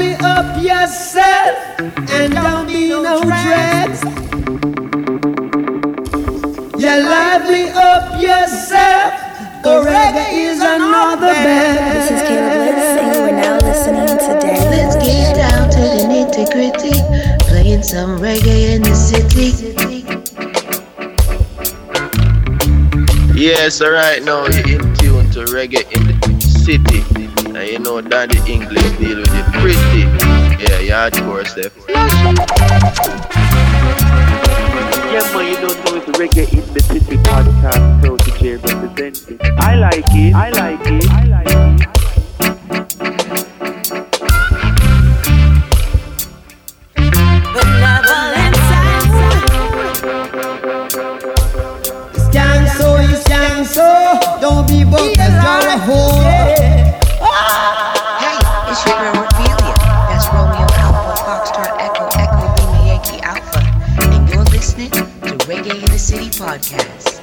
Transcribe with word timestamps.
Lively 0.00 0.16
up 0.24 0.62
yourself 0.62 1.56
and 2.10 2.32
don't 2.32 2.66
be 2.66 2.88
no 2.88 3.20
dreads. 3.22 4.02
Yeah, 6.78 6.96
lively 6.96 7.68
up 7.70 8.20
yourself. 8.20 9.12
The 9.62 9.82
reggae 9.84 10.32
is 10.32 10.60
another 10.60 11.34
bed. 11.34 11.94
This 11.94 12.10
is 12.12 12.22
Caleb 12.22 12.58
Let's 12.64 12.86
Sing. 12.96 13.22
We're 13.22 13.32
now 13.32 13.58
listening 13.58 14.16
to 14.16 14.40
Dan. 14.40 14.70
Let's 14.70 14.96
get 15.04 15.36
down 15.36 15.68
to 15.68 15.80
the 15.80 16.02
nitty 16.08 16.46
gritty, 16.50 16.96
playing 17.44 17.82
some 17.82 18.18
reggae 18.18 18.76
in 18.76 18.82
the 18.82 18.94
city. 18.94 19.50
Yes, 23.38 23.80
alright 23.82 24.22
now 24.22 24.46
you're 24.46 24.80
in 24.80 24.94
tune 24.96 25.30
to 25.32 25.44
reggae 25.44 25.84
in 25.92 26.06
the 26.06 26.40
city. 26.40 27.09
And 27.60 27.68
you 27.68 27.78
know 27.78 28.00
that 28.00 28.30
the 28.30 28.38
English 28.50 28.90
deal 28.96 29.20
with 29.20 29.34
it 29.36 29.44
pretty. 29.60 30.08
Yeah, 30.64 30.80
you 30.80 30.96
hardcore 30.96 31.44
stuff. 31.44 31.76
Yeah, 35.12 35.28
man, 35.34 35.44
you 35.44 35.60
don't 35.60 35.76
know 35.84 35.96
it's 36.00 36.08
Reggae 36.16 36.48
in 36.54 36.64
the 36.72 36.80
City 36.80 37.18
podcast, 37.18 38.00
so 38.00 38.16
DJ 38.16 38.56
representing. 38.64 39.38
I 39.58 39.74
like 39.74 40.08
it, 40.08 40.34
I 40.34 40.48
like 40.48 40.80
it, 40.86 41.04
I 41.10 41.24
like 41.26 41.50
it. 41.50 41.90
Stand 52.30 52.68
so, 52.70 52.96
you 53.00 53.16
stand 53.16 53.66
so. 53.66 54.18
Don't 54.40 54.66
be 54.66 54.82
broke 54.84 55.18
as 55.18 55.34
you're 55.44 55.68
a 55.68 55.76
whore. 55.84 56.89
Hey, 57.50 58.38
it's 58.70 58.86
your 58.86 58.96
girl 58.98 59.24
Ophelia. 59.24 59.74
That's 60.06 60.26
Romeo 60.28 60.66
Alpha, 60.78 61.14
Foxtrot 61.24 61.74
Echo, 61.80 62.06
Echo 62.16 62.46
Lima 62.62 62.86
Yankee 62.86 63.20
Alpha. 63.22 63.58
And 64.14 64.28
you're 64.28 64.44
listening 64.44 64.90
to 64.92 65.02
Reggae 65.48 65.82
in 65.82 65.90
the 65.90 65.98
City 65.98 66.30
podcast. 66.30 67.19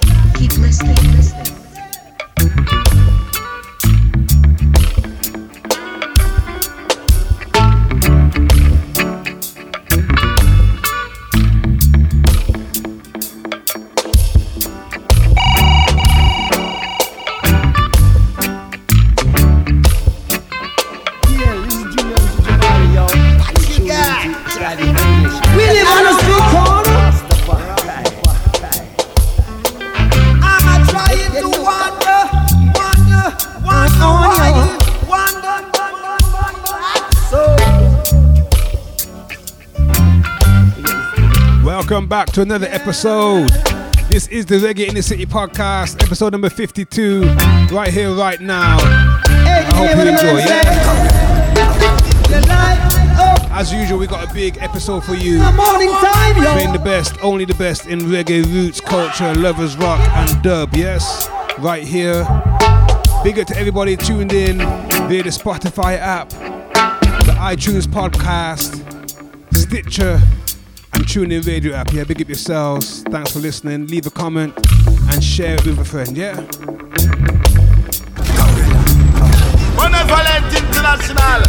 Back 42.17 42.32
to 42.32 42.42
another 42.42 42.66
episode. 42.72 43.48
This 44.10 44.28
is 44.30 44.48
the 44.48 44.55
Reggae 44.55 44.88
in 44.88 44.95
the 44.95 45.04
City 45.04 45.28
podcast, 45.28 46.02
episode 46.02 46.32
number 46.32 46.50
52, 46.50 47.22
right 47.72 47.94
here, 47.94 48.11
right 48.11 48.42
now. 48.42 48.78
I 48.80 49.61
hope 49.76 49.95
you 49.95 50.11
enjoy, 50.11 50.39
yeah? 50.39 50.64
saying? 51.54 52.42
The 52.42 52.48
light 52.48 52.80
up 53.20 53.52
As 53.52 53.72
usual, 53.72 54.00
we 54.00 54.08
got 54.08 54.27
a 54.27 54.33
big 54.33 54.58
episode 54.58 55.04
for 55.04 55.14
you. 55.14 55.38
the 55.38 55.52
morning 55.52 55.92
time, 55.92 56.33
Playing 56.33 56.73
the 56.73 56.82
best, 56.83 57.14
only 57.22 57.45
the 57.45 57.54
best 57.54 57.86
in 57.86 58.00
reggae 58.00 58.44
roots, 58.52 58.82
culture, 58.82 59.36
lovers 59.36 59.77
rock, 59.77 60.00
and 60.17 60.42
dub, 60.42 60.73
yes? 60.73 61.30
Right 61.60 61.83
here. 61.83 62.23
Big 63.23 63.38
up 63.38 63.45
to 63.45 63.56
everybody 63.56 63.95
tuned 63.95 64.33
in 64.33 64.58
via 64.58 65.22
the 65.22 65.30
Spotify 65.30 66.00
app, 66.00 66.30
the 66.30 67.36
iTunes 67.38 67.86
podcast, 67.86 68.82
Stitcher, 69.54 70.20
and 71.08 71.32
TuneIn 71.32 71.45
Radio 71.48 71.73
app. 71.73 71.92
Yeah, 71.94 72.04
big 72.04 72.22
up 72.22 72.28
yourselves. 72.28 73.04
Thanks 73.04 73.32
for 73.32 73.40
listening. 73.40 73.88
Leave 73.88 74.08
a 74.08 74.10
comment 74.10 74.54
and 75.12 75.23
share 75.23 75.56
it 75.56 75.66
with 75.66 75.80
a 75.80 75.86
friend, 75.86 76.18
yeah? 76.18 76.36
Benevolent 79.76 80.54
International. 80.56 81.44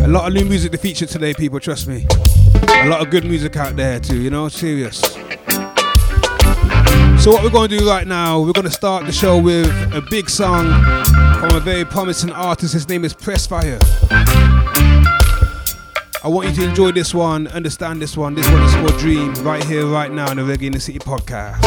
A 0.00 0.08
lot 0.08 0.28
of 0.28 0.32
new 0.32 0.44
music 0.46 0.72
to 0.72 0.78
feature 0.78 1.06
today, 1.06 1.34
people, 1.34 1.60
trust 1.60 1.86
me. 1.86 2.06
A 2.68 2.88
lot 2.88 3.02
of 3.02 3.10
good 3.10 3.24
music 3.24 3.56
out 3.56 3.76
there, 3.76 4.00
too, 4.00 4.16
you 4.16 4.30
know, 4.30 4.48
serious. 4.48 5.17
So, 7.28 7.34
what 7.34 7.44
we're 7.44 7.50
going 7.50 7.68
to 7.68 7.78
do 7.78 7.86
right 7.86 8.06
now, 8.06 8.40
we're 8.40 8.54
going 8.54 8.64
to 8.64 8.70
start 8.70 9.04
the 9.04 9.12
show 9.12 9.38
with 9.38 9.68
a 9.92 10.00
big 10.00 10.30
song 10.30 10.64
from 11.38 11.54
a 11.54 11.60
very 11.60 11.84
promising 11.84 12.30
artist. 12.30 12.72
His 12.72 12.88
name 12.88 13.04
is 13.04 13.12
Pressfire. 13.12 13.78
I 16.24 16.28
want 16.28 16.48
you 16.48 16.54
to 16.54 16.68
enjoy 16.70 16.92
this 16.92 17.12
one, 17.12 17.46
understand 17.48 18.00
this 18.00 18.16
one. 18.16 18.34
This 18.34 18.48
one 18.50 18.62
is 18.62 18.72
called 18.76 18.96
Dream, 18.98 19.34
right 19.44 19.62
here, 19.62 19.84
right 19.84 20.10
now, 20.10 20.30
in 20.30 20.38
the 20.38 20.42
Reggae 20.42 20.68
in 20.68 20.72
the 20.72 20.80
City 20.80 21.00
podcast. 21.00 21.62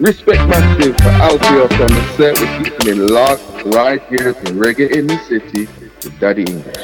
Respect 0.00 0.48
massive 0.48 0.96
for 0.96 1.02
Alfio 1.02 1.68
from 1.76 1.90
the 1.90 2.12
set. 2.16 2.40
We're 2.40 2.64
keeping 2.64 2.88
it 2.88 2.96
locked 2.96 3.66
right 3.66 4.02
here 4.08 4.32
to 4.32 4.52
Reggae 4.52 4.92
in 4.92 5.08
the 5.08 5.18
City 5.28 5.68
with 6.02 6.18
Daddy 6.18 6.44
English. 6.44 6.74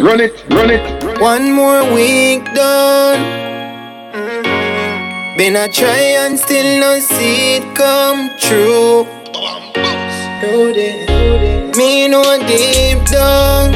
Run 0.00 0.20
it, 0.20 0.44
run 0.50 0.70
it. 0.70 1.20
One 1.20 1.50
more 1.50 1.92
week 1.92 2.44
done. 2.54 3.53
Been 5.36 5.56
a 5.56 5.68
try 5.68 5.98
and 6.22 6.38
still 6.38 6.78
no 6.78 7.00
see 7.00 7.56
it 7.56 7.74
come 7.74 8.30
true. 8.38 9.04
Me 11.76 12.06
no 12.06 12.22
deep 12.46 13.04
down. 13.10 13.72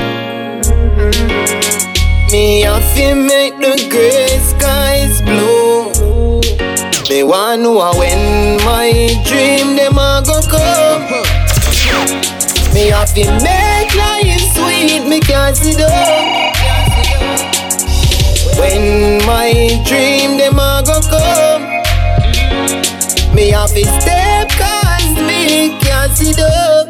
Me 2.31 2.61
have 2.61 2.95
to 2.95 3.15
make 3.17 3.57
the 3.59 3.75
gray 3.91 4.39
skies 4.39 5.21
blue. 5.23 5.91
Me 7.11 7.25
want 7.25 7.63
know 7.63 7.91
when 7.99 8.59
my 8.59 8.93
dream 9.27 9.75
them 9.75 9.99
a 9.99 10.23
go 10.25 10.41
come. 10.47 11.03
Me 12.73 12.87
have 12.87 13.13
to 13.15 13.25
make 13.43 13.93
life 13.97 14.41
sweet. 14.55 15.09
Me 15.09 15.19
can't 15.19 15.57
sit 15.57 15.79
down. 15.79 16.55
When 18.59 19.19
my 19.27 19.81
dream 19.85 20.37
them 20.37 20.59
a 20.59 20.83
go 20.85 20.98
Me 23.75 23.85
to 23.85 24.01
step 24.01 24.49
cause 24.51 25.15
me 25.29 25.79
can't 25.81 26.13
sit 26.17 26.41
up 26.41 26.89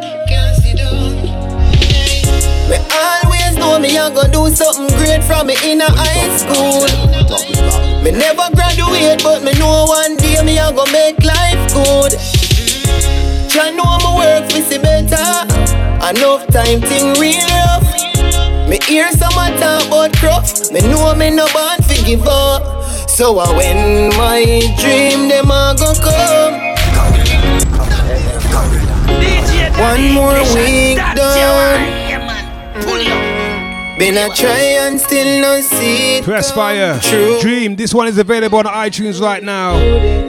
Me 2.69 2.76
always 2.92 3.56
know 3.56 3.78
me 3.78 3.96
a 3.96 4.10
go 4.10 4.25
do 4.30 4.54
something 4.54 4.88
great 4.98 5.22
from 5.25 5.48
me 5.48 5.56
in 5.64 5.80
a 5.80 5.90
high 5.90 6.36
school 6.36 6.86
Me 8.02 8.12
never 8.12 8.48
graduate 8.54 9.22
but 9.22 9.42
me 9.42 9.52
know 9.58 9.86
one 9.86 10.16
day 10.16 10.42
me 10.44 10.58
a 10.58 10.72
go 10.72 10.84
make 10.92 11.19
life 11.25 11.60
good 11.75 12.12
Try 13.50 13.70
know 13.70 13.98
me 13.98 14.10
work 14.16 14.50
for 14.50 14.62
see 14.62 14.78
better 14.78 15.28
Enough 16.08 16.46
time 16.48 16.80
thing 16.80 17.14
real 17.20 17.42
rough 17.48 17.88
Me 18.69 18.78
hear 18.86 19.10
some 19.12 19.32
talk 19.32 19.86
about 19.86 20.12
crop. 20.16 20.44
Me 20.72 20.80
know 20.82 21.14
me 21.14 21.30
no 21.30 21.46
born 21.52 21.80
fi 21.82 21.96
give 22.04 22.26
up. 22.26 22.84
So 23.08 23.38
uh, 23.38 23.50
when 23.56 24.10
my 24.16 24.44
dream 24.78 25.28
them 25.28 25.50
a 25.50 25.75
go 25.78 25.92
come. 25.94 26.47
One 29.78 30.12
more 30.12 30.34
week 30.54 30.96
done. 31.14 31.38
Been 33.98 34.16
a 34.16 34.28
try 34.34 34.58
and 34.86 35.00
still 35.00 35.40
no 35.42 35.60
see 35.60 36.20
Press 36.22 36.50
fire. 36.52 36.98
true. 37.00 37.40
Dream. 37.40 37.75
This 37.76 37.92
one 37.92 38.06
is 38.06 38.16
available 38.19 38.58
on 38.58 38.64
iTunes 38.66 39.20
right 39.20 39.42
now. 39.42 39.78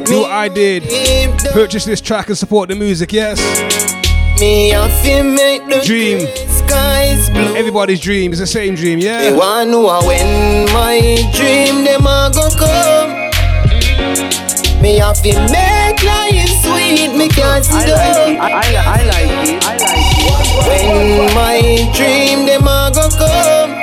Do 0.05 0.21
what 0.21 0.31
I 0.31 0.47
did. 0.49 0.83
Purchase 1.53 1.85
this 1.85 2.01
track 2.01 2.29
and 2.29 2.37
support 2.37 2.69
the 2.69 2.75
music, 2.75 3.11
yes? 3.13 3.39
Me 4.39 4.71
a 4.71 4.87
feel 5.03 5.23
make 5.23 5.65
the 5.67 5.81
Dream. 5.85 6.27
skies 6.47 7.29
blue. 7.29 7.55
Everybody's 7.55 7.99
dream 7.99 8.31
is 8.33 8.39
the 8.39 8.47
same 8.47 8.73
dream, 8.75 8.99
They 8.99 9.05
yeah? 9.05 9.35
want 9.35 9.69
know 9.69 9.99
when 10.07 10.65
my 10.73 10.99
dream 11.35 11.83
them 11.85 12.07
a 12.07 12.31
go 12.33 12.49
come. 12.57 13.09
Me 14.81 14.99
a 15.01 15.13
feel 15.13 15.41
make 15.51 16.01
life 16.03 16.49
sweet. 16.63 17.13
Me 17.17 17.27
can't 17.27 17.65
I 17.69 18.48
I, 18.89 19.03
like 19.05 19.29
it. 19.47 19.63
I 19.65 19.77
like 19.77 20.17
it. 20.17 20.65
When 20.65 21.33
my 21.37 21.61
dream 21.93 22.47
them 22.47 22.65
a 22.65 22.89
go 22.89 23.05
come. 23.21 23.77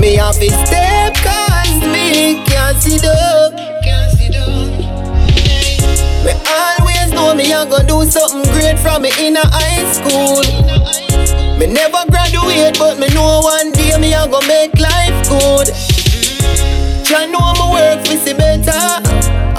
Me 0.00 0.16
have 0.16 0.34
to 0.34 0.50
step 0.66 1.14
cause 1.14 1.78
me 1.94 2.42
can't 2.44 2.76
see 2.82 2.98
the 2.98 3.14
Me 6.24 6.32
always 6.50 7.12
know 7.12 7.34
me 7.34 7.52
a 7.52 7.64
go 7.64 7.78
do 7.86 8.02
something 8.10 8.42
great 8.52 8.78
from 8.80 9.02
me 9.02 9.10
in 9.20 9.36
a 9.36 9.46
high 9.46 9.86
school. 9.94 10.42
Me 11.56 11.66
never 11.66 12.02
graduate 12.10 12.76
but 12.78 12.98
me 12.98 13.06
know 13.14 13.40
one 13.42 13.70
day 13.70 13.96
me 13.98 14.12
a 14.12 14.26
go 14.26 14.40
make 14.48 14.74
life 14.78 15.16
good. 15.30 15.70
Try 17.06 17.26
know 17.26 17.54
my 17.54 17.70
work 17.70 18.06
fi 18.06 18.16
see 18.16 18.34
better. 18.34 18.82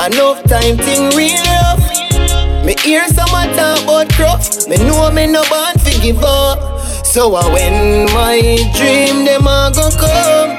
Enough 0.05 0.43
time 0.43 0.77
thing 0.77 1.09
real 1.15 1.41
rough 1.45 1.96
me 2.67 2.75
hear 2.83 3.07
some 3.07 3.29
a 3.29 3.47
talk 3.55 3.81
about 3.83 4.09
cruff 4.11 4.67
Me 4.67 4.75
know 4.83 5.09
me 5.09 5.25
no 5.25 5.41
born 5.47 5.73
fi 5.79 5.97
give 6.03 6.21
up. 6.21 6.59
So 7.05 7.33
uh, 7.33 7.49
when 7.53 8.05
my 8.11 8.41
dream 8.75 9.23
them 9.23 9.47
a 9.47 9.71
go 9.73 9.87
come. 9.95 10.51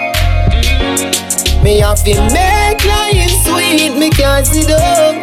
Me 1.62 1.80
have 1.80 2.02
to 2.04 2.14
make 2.32 2.82
life 2.88 3.28
sweet 3.44 3.92
Me 4.00 4.08
can't 4.08 4.46
see 4.46 4.64
them. 4.64 5.20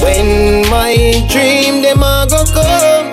When 0.00 0.62
my 0.70 0.94
dream 1.28 1.82
them 1.82 2.04
a 2.04 2.26
go 2.30 2.44
come. 2.54 3.08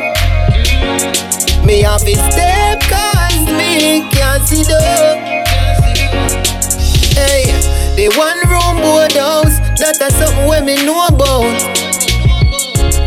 Me 1.66 1.82
have 1.82 2.02
to 2.02 2.16
step 2.30 2.80
cause 2.82 3.46
me 3.58 4.08
can't 4.12 4.44
see 4.44 4.62
them. 4.62 5.18
Hey, 7.18 7.50
the 7.98 8.14
one 8.16 8.38
room 8.48 8.82
board 8.84 9.14
house, 9.14 9.39
that 9.98 10.02
a 10.02 10.12
something 10.14 10.46
where 10.46 10.62
me 10.64 10.76
know 10.86 11.08
about. 11.08 11.50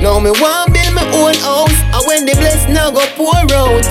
Now 0.03 0.19
me 0.19 0.31
want 0.35 0.75
build 0.75 0.95
my 0.95 1.07
own 1.15 1.35
house, 1.39 1.79
and 1.95 2.03
when 2.07 2.27
the 2.27 2.35
blessing 2.35 2.77
I 2.77 2.91
go 2.91 3.07
pour 3.15 3.39
out. 3.55 3.87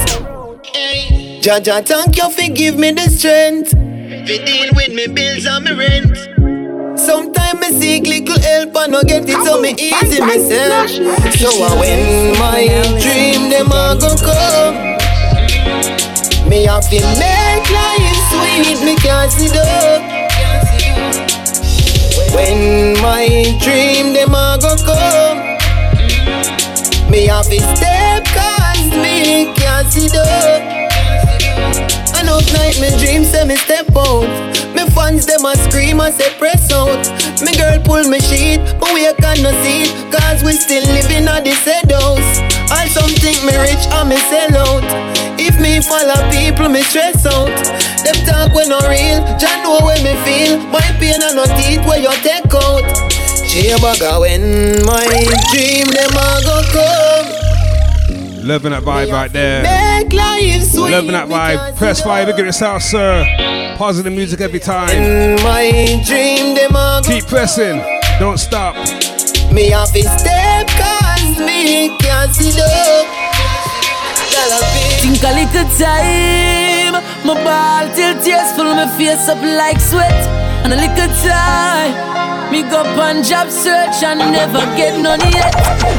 Jaja, 1.42 1.86
thank 1.86 2.18
you 2.18 2.30
for 2.30 2.54
give 2.54 2.78
me 2.78 2.92
the 2.92 3.08
strength. 3.10 3.72
To 3.72 4.46
deal 4.46 4.74
with 4.76 4.94
me 4.94 5.08
bills 5.08 5.46
and 5.46 5.64
me 5.66 5.72
rent. 5.72 7.00
Sometimes 7.00 7.60
me 7.62 7.70
seek 7.80 8.04
little 8.08 8.40
help 8.42 8.76
and 8.76 8.92
no 8.92 9.04
get 9.04 9.24
it, 9.28 9.40
so 9.46 9.62
me 9.62 9.72
easy 9.80 10.20
myself. 10.20 10.92
So 11.40 11.50
uh, 11.64 11.80
when 11.80 12.38
my 12.40 12.68
dream 13.00 13.50
them 13.50 13.72
a 13.72 13.96
go 14.00 14.16
come. 14.20 14.76
Me 16.50 16.66
have 16.66 16.84
to 16.90 17.00
make 17.16 17.70
life 17.72 18.20
sweet, 18.36 18.84
me 18.84 18.96
can't 18.98 19.32
see 19.32 19.48
the 19.48 20.21
When 22.34 22.94
my 23.02 23.28
dream 23.60 24.14
them 24.14 24.34
a 24.34 24.58
go 24.62 24.76
come. 24.88 25.40
Me 27.12 27.28
have 27.28 27.46
to 27.48 27.60
step 27.76 28.24
cause 28.32 28.88
me 29.04 29.52
can't 29.56 29.88
see 29.92 30.08
the 30.08 30.24
Enough 32.22 32.48
night 32.54 32.80
me 32.80 32.90
dream 33.04 33.26
say 33.26 33.44
me 33.44 33.58
step 33.58 33.92
out. 33.98 34.32
Me 34.74 34.88
fans 34.96 35.26
them 35.26 35.44
a 35.44 35.56
scream 35.58 36.00
and 36.00 36.14
say 36.14 36.32
press 36.40 36.72
out. 36.72 37.04
Me 37.44 37.52
girl 37.58 37.80
pull 37.84 38.08
me 38.08 38.20
sheet, 38.22 38.64
but 38.80 38.94
we 38.94 39.04
can 39.20 39.44
no 39.44 39.52
see 39.62 39.84
it 39.84 39.92
Cause 40.14 40.42
we 40.44 40.54
still 40.54 40.86
living 40.94 41.28
at 41.28 41.44
the 41.44 41.52
said 41.52 41.92
house. 41.92 42.40
All 42.72 42.88
some 42.88 43.12
think 43.20 43.44
me 43.44 43.58
rich 43.60 43.84
and 43.92 44.08
me 44.08 44.18
sell 44.32 44.56
out. 44.56 44.84
If 45.38 45.60
me 45.60 45.82
follow 45.82 46.16
people 46.32 46.70
me 46.70 46.82
stress 46.82 47.26
out 47.26 47.52
Jah 49.42 49.64
know 49.64 49.80
when 49.82 49.98
me 50.06 50.14
feel 50.22 50.60
My 50.70 50.86
pain 51.02 51.18
and 51.18 51.36
no 51.36 51.46
teeth 51.58 51.82
where 51.90 51.98
you 52.00 52.14
take 52.22 52.46
out 52.54 52.86
Chiabaga 53.50 54.22
when 54.22 54.86
my 54.86 55.02
dream 55.50 55.88
them 55.90 56.14
a 56.14 56.28
go 56.46 56.62
come 56.70 57.42
Loving 58.46 58.72
that 58.72 58.84
vibe 58.84 59.12
right 59.12 59.32
there. 59.32 59.62
Make 59.62 60.14
life 60.14 60.64
sweet 60.64 60.92
Loving 60.92 61.12
that 61.12 61.28
vibe. 61.28 61.76
Press 61.78 62.00
see 62.00 62.04
fire, 62.04 62.26
look 62.26 62.40
at 62.40 62.46
yourself, 62.46 62.82
sir. 62.82 63.26
Positive 63.78 64.12
music 64.12 64.42
every 64.42 64.60
time. 64.60 64.90
In 64.90 65.36
my 65.44 66.02
dream, 66.06 66.56
them 66.56 66.76
a 66.76 67.02
go 67.04 67.10
Keep 67.12 67.26
pressing. 67.28 67.78
Don't 68.20 68.40
stop. 68.40 68.76
Me 69.52 69.70
have 69.70 69.92
to 69.94 70.02
step 70.02 70.68
cause 70.70 71.40
me 71.40 71.96
can't 71.98 72.34
see 72.34 72.50
the 72.52 72.66
Girl, 74.32 74.52
I 74.54 74.62
feel 74.74 75.12
Think 75.12 75.24
a 75.24 75.32
little 75.38 75.68
time, 75.78 76.71
my 77.26 77.36
ball 77.44 77.86
till 77.96 78.14
tears 78.24 78.52
full 78.56 78.74
my 78.74 78.88
face 78.98 79.28
up 79.30 79.42
like 79.42 79.80
sweat. 79.80 80.22
And 80.64 80.74
a 80.74 80.76
little 80.76 81.12
time, 81.26 81.94
me 82.52 82.62
go 82.64 82.82
on 83.02 83.24
job 83.24 83.50
search 83.50 84.04
and 84.04 84.20
never 84.20 84.62
get 84.78 85.00
none 85.00 85.22
yet. 85.32 85.54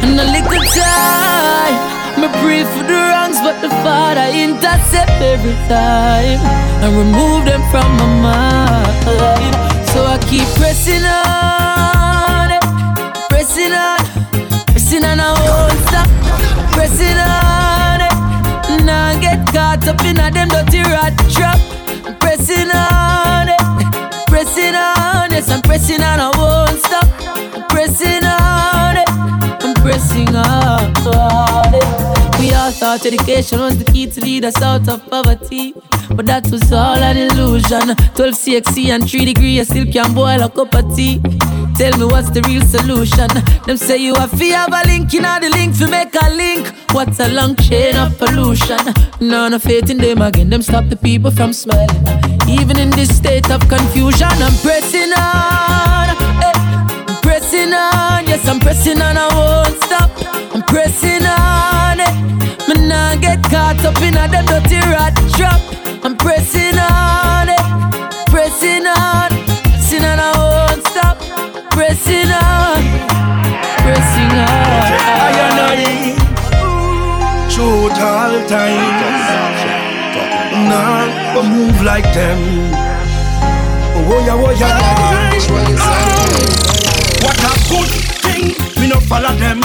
And 0.04 0.18
a 0.18 0.24
little 0.24 0.64
time, 0.74 1.74
me 2.20 2.28
pray 2.42 2.62
for 2.74 2.84
the 2.84 2.94
wrongs, 2.94 3.38
but 3.40 3.60
the 3.60 3.70
Father 3.82 4.28
intercept 4.32 5.10
every 5.22 5.54
time 5.68 6.40
and 6.82 6.96
remove 6.96 7.44
them 7.44 7.62
from 7.70 7.88
my 7.96 8.08
mind. 8.26 9.54
So 9.92 10.04
I 10.06 10.18
keep 10.30 10.46
pressing 10.56 11.04
on, 11.04 12.48
pressing 13.28 13.72
on, 13.72 13.98
pressing 14.70 15.04
on, 15.04 15.20
I 15.20 15.30
won't 15.44 15.78
stop, 15.88 16.08
pressing 16.72 17.18
on. 17.18 17.71
Caught 19.52 19.86
up 19.86 20.02
in 20.06 20.18
a 20.18 20.30
them 20.30 20.48
dirty 20.48 20.80
rat 20.80 21.12
trap. 21.30 21.60
I'm 22.06 22.16
pressing 22.16 22.70
on 22.70 23.48
it, 23.48 24.26
pressing 24.26 24.74
on, 24.74 25.30
yes 25.30 25.50
I'm 25.50 25.60
pressing 25.60 26.00
on, 26.00 26.20
I 26.20 26.30
won't 26.38 26.78
stop. 26.80 27.06
I'm 27.54 27.68
pressing 27.68 28.24
on 28.24 28.96
it, 28.96 29.08
I'm 29.62 29.74
pressing 29.74 30.34
on 30.34 31.74
it. 31.74 32.21
We 32.42 32.52
all 32.52 32.72
thought 32.72 33.06
education 33.06 33.60
was 33.60 33.78
the 33.78 33.84
key 33.92 34.06
to 34.10 34.20
lead 34.20 34.44
us 34.44 34.60
out 34.60 34.88
of 34.88 35.08
poverty. 35.08 35.74
But 36.10 36.26
that 36.26 36.44
was 36.50 36.72
all 36.72 36.96
an 37.10 37.16
illusion. 37.16 37.94
12 38.16 38.34
CXC 38.34 38.88
and 38.94 39.08
3 39.08 39.24
degree, 39.26 39.60
I 39.60 39.62
still 39.62 39.86
can 39.86 40.12
boil 40.12 40.42
a 40.42 40.50
cup 40.50 40.74
of 40.74 40.96
tea. 40.96 41.20
Tell 41.78 41.96
me 41.98 42.04
what's 42.06 42.30
the 42.30 42.42
real 42.48 42.62
solution? 42.62 43.28
Them 43.66 43.76
say 43.76 43.98
you 43.98 44.14
have 44.16 44.36
to 44.36 44.44
have 44.58 44.72
a 44.74 44.82
link, 44.88 45.12
you 45.12 45.20
know 45.20 45.38
the 45.40 45.50
link 45.50 45.78
to 45.78 45.86
make 45.86 46.14
a 46.20 46.30
link. 46.30 46.66
What's 46.90 47.20
a 47.20 47.28
long 47.28 47.54
chain 47.56 47.94
of 47.96 48.18
pollution? 48.18 48.80
None 49.20 49.54
of 49.54 49.62
faith 49.62 49.88
in 49.88 49.98
them 49.98 50.20
again, 50.20 50.50
them 50.50 50.62
stop 50.62 50.88
the 50.88 50.96
people 50.96 51.30
from 51.30 51.52
smiling. 51.52 51.88
Even 52.48 52.76
in 52.78 52.90
this 52.90 53.16
state 53.16 53.50
of 53.50 53.60
confusion, 53.68 54.28
I'm 54.46 54.56
pressing 54.66 55.12
on. 55.12 56.08
eh, 56.42 56.52
I'm 57.08 57.20
pressing 57.22 57.72
on, 57.72 58.01
yes, 58.32 58.48
I'm 58.48 58.58
pressing 58.58 59.00
on, 59.02 59.16
I 59.16 59.28
won't 59.36 59.76
stop. 59.84 60.10
I'm 60.54 60.62
pressing 60.62 61.24
on 61.24 62.00
it. 62.00 62.14
Me 62.68 62.74
nah 62.88 63.14
get 63.16 63.42
caught 63.44 63.84
up 63.84 64.00
in 64.00 64.16
a 64.16 64.26
them 64.32 64.46
dirty 64.46 64.80
rat 64.92 65.14
trap. 65.36 65.60
I'm 66.04 66.16
pressing 66.16 66.78
on 66.78 67.48
it, 67.56 67.64
pressing 68.32 68.86
on, 68.86 69.28
pressing 69.68 70.04
on, 70.10 70.18
I 70.18 70.32
won't 70.42 70.82
stop. 70.90 71.16
Pressing 71.76 72.30
on, 72.32 72.80
pressing 73.84 74.34
on. 74.46 74.90
I 75.04 75.32
and 75.46 75.60
I 75.60 75.82
shoot 77.52 77.96
all 78.10 78.34
time. 78.48 78.96
Nah, 80.70 81.34
but 81.34 81.44
move 81.44 81.78
like 81.82 82.08
them. 82.14 82.40
Oh 83.94 84.18
yeah, 84.26 84.44
oh 84.44 84.52
yeah. 84.60 84.72
What 87.22 87.38
a 87.38 87.44
good 87.44 87.52
thing, 87.52 87.56
me 87.56 87.61
no 88.92 89.00
follow 89.00 89.34
them. 89.36 89.60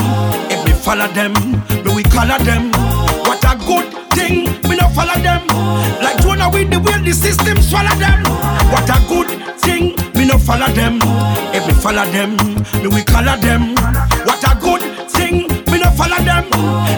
If 0.49 0.65
me 0.65 0.71
follow 0.71 1.07
them, 1.07 1.33
me 1.83 1.93
we 1.95 2.03
color 2.03 2.39
them. 2.39 2.71
What 3.27 3.43
a 3.43 3.57
good 3.57 3.87
thing, 4.15 4.45
me 4.69 4.75
no 4.77 4.87
follow 4.89 5.19
them. 5.19 5.47
Like 6.01 6.21
Jonah 6.21 6.49
with 6.49 6.71
the 6.71 6.79
way 6.79 7.01
the 7.03 7.11
system 7.11 7.61
swallow 7.61 7.95
them. 7.99 8.23
What 8.71 8.89
a 8.89 8.97
good 9.07 9.29
thing, 9.59 9.95
me 10.15 10.25
no 10.25 10.37
follow 10.37 10.71
them. 10.71 10.99
If 11.53 11.67
me 11.67 11.73
follow 11.73 12.05
them, 12.11 12.37
me 12.81 12.87
we 12.87 13.03
color 13.03 13.37
them. 13.37 13.75
What 14.27 14.43
a 14.47 14.55
good 14.59 14.83
thing, 15.11 15.47
me 15.71 15.77
no 15.79 15.89
follow 15.91 16.21
them. 16.23 16.45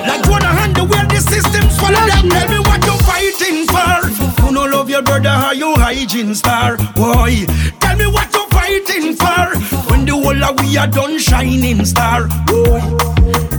Like 0.05 0.23
Jonah 0.25 0.53
and 0.61 0.75
the 0.75 0.83
way 0.83 1.03
the 1.09 1.19
system 1.21 1.65
swallow 1.71 2.05
them. 2.05 2.29
Tell 2.29 2.47
me 2.49 2.59
what 2.59 2.85
you 2.85 2.95
fighting 3.09 3.65
for. 3.65 4.45
You 4.45 4.51
no 4.51 4.65
love 4.65 4.89
your 4.89 5.01
brother, 5.01 5.29
how 5.29 5.51
you 5.51 5.73
hygiene 5.75 6.35
star, 6.35 6.77
boy. 6.93 7.45
Tell 7.79 7.97
me 7.97 8.05
what 8.05 8.28
fighting 8.69 9.15
for. 9.15 9.89
When 9.89 10.05
the 10.05 10.13
whole 10.13 10.43
of 10.43 10.59
we 10.59 10.77
are 10.77 10.87
done 10.87 11.17
shining 11.17 11.85
star, 11.85 12.27
boy. 12.45 12.79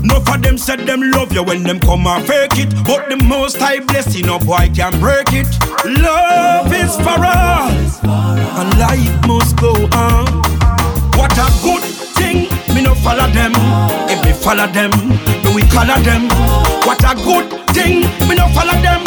No 0.02 0.20
for 0.20 0.38
them 0.38 0.56
said 0.56 0.80
them 0.80 1.02
love 1.10 1.32
you 1.32 1.42
when 1.42 1.62
them 1.62 1.80
come 1.80 2.06
and 2.06 2.26
fake 2.26 2.58
it. 2.58 2.70
But 2.84 3.08
the 3.08 3.16
most 3.16 3.56
high 3.56 3.80
blessing, 3.80 4.26
no 4.26 4.38
boy 4.38 4.70
can 4.74 4.98
break 5.00 5.28
it. 5.32 5.48
Love 5.84 6.72
is 6.72 6.94
for 6.96 7.20
all, 7.24 7.70
and 8.58 8.70
life 8.78 9.26
must 9.26 9.56
go 9.56 9.72
on. 9.92 10.26
What 11.18 11.36
a 11.36 11.48
good 11.62 11.82
thing, 12.16 12.48
me 12.74 12.82
no 12.82 12.94
follow 12.94 13.28
them. 13.30 13.52
If 14.08 14.24
me 14.24 14.32
follow 14.32 14.66
them, 14.68 14.90
me 14.90 15.54
we 15.54 15.62
color 15.68 16.00
them. 16.00 16.28
What 16.86 17.02
a 17.04 17.14
good 17.14 17.59
thing, 17.74 18.06
me 18.28 18.34
no 18.34 18.46
follow 18.54 18.76
them. 18.80 19.02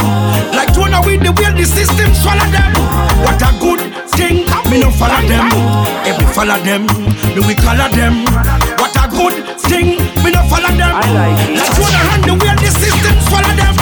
Like 0.54 0.74
Jonah 0.74 1.02
with 1.06 1.22
the 1.24 1.32
way 1.32 1.52
the 1.54 1.66
system 1.66 2.14
swallow 2.14 2.48
them. 2.52 2.72
What 3.24 3.42
a 3.42 3.52
good 3.60 3.82
thing, 4.16 4.46
me 4.70 4.82
no 4.82 4.90
follow 4.92 5.22
them. 5.28 5.50
If 6.06 6.18
me 6.20 6.26
follow 6.34 6.60
them, 6.64 6.88
me 7.36 7.42
we 7.46 7.56
color 7.56 7.90
them. 7.90 8.26
What 8.80 8.96
a 8.96 9.06
good 9.10 9.60
thing, 9.60 10.00
me 10.24 10.32
no 10.32 10.42
follow 10.50 10.72
them. 10.76 10.94
Like 11.56 11.74
Jonah 11.76 12.04
and 12.14 12.24
the 12.24 12.34
way 12.40 12.54
the 12.62 12.70
system 12.72 13.16
swallow 13.28 13.54
them. 13.56 13.74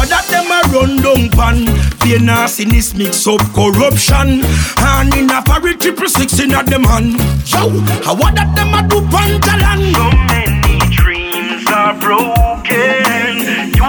How 0.00 0.04
that 0.06 0.24
them 0.28 0.48
a 0.48 0.60
run 0.72 1.02
down 1.02 1.28
pan 1.30 1.66
Fear 1.98 2.20
nastiness 2.20 2.94
mix 2.94 3.26
up 3.26 3.40
corruption 3.52 4.44
And 4.78 5.14
in 5.14 5.30
a 5.30 5.42
parry 5.42 5.74
triple 5.76 6.08
six 6.08 6.38
in 6.38 6.54
a 6.54 6.62
them 6.62 6.84
hand 6.84 7.18
Yo, 7.44 7.68
how 8.04 8.14
that 8.14 8.54
them 8.54 8.72
a 8.72 8.80
do 8.88 9.00
pantalan 9.10 9.92
So 9.92 10.10
many 10.30 10.78
dreams 10.94 11.66
are 11.68 11.98
broken 11.98 13.19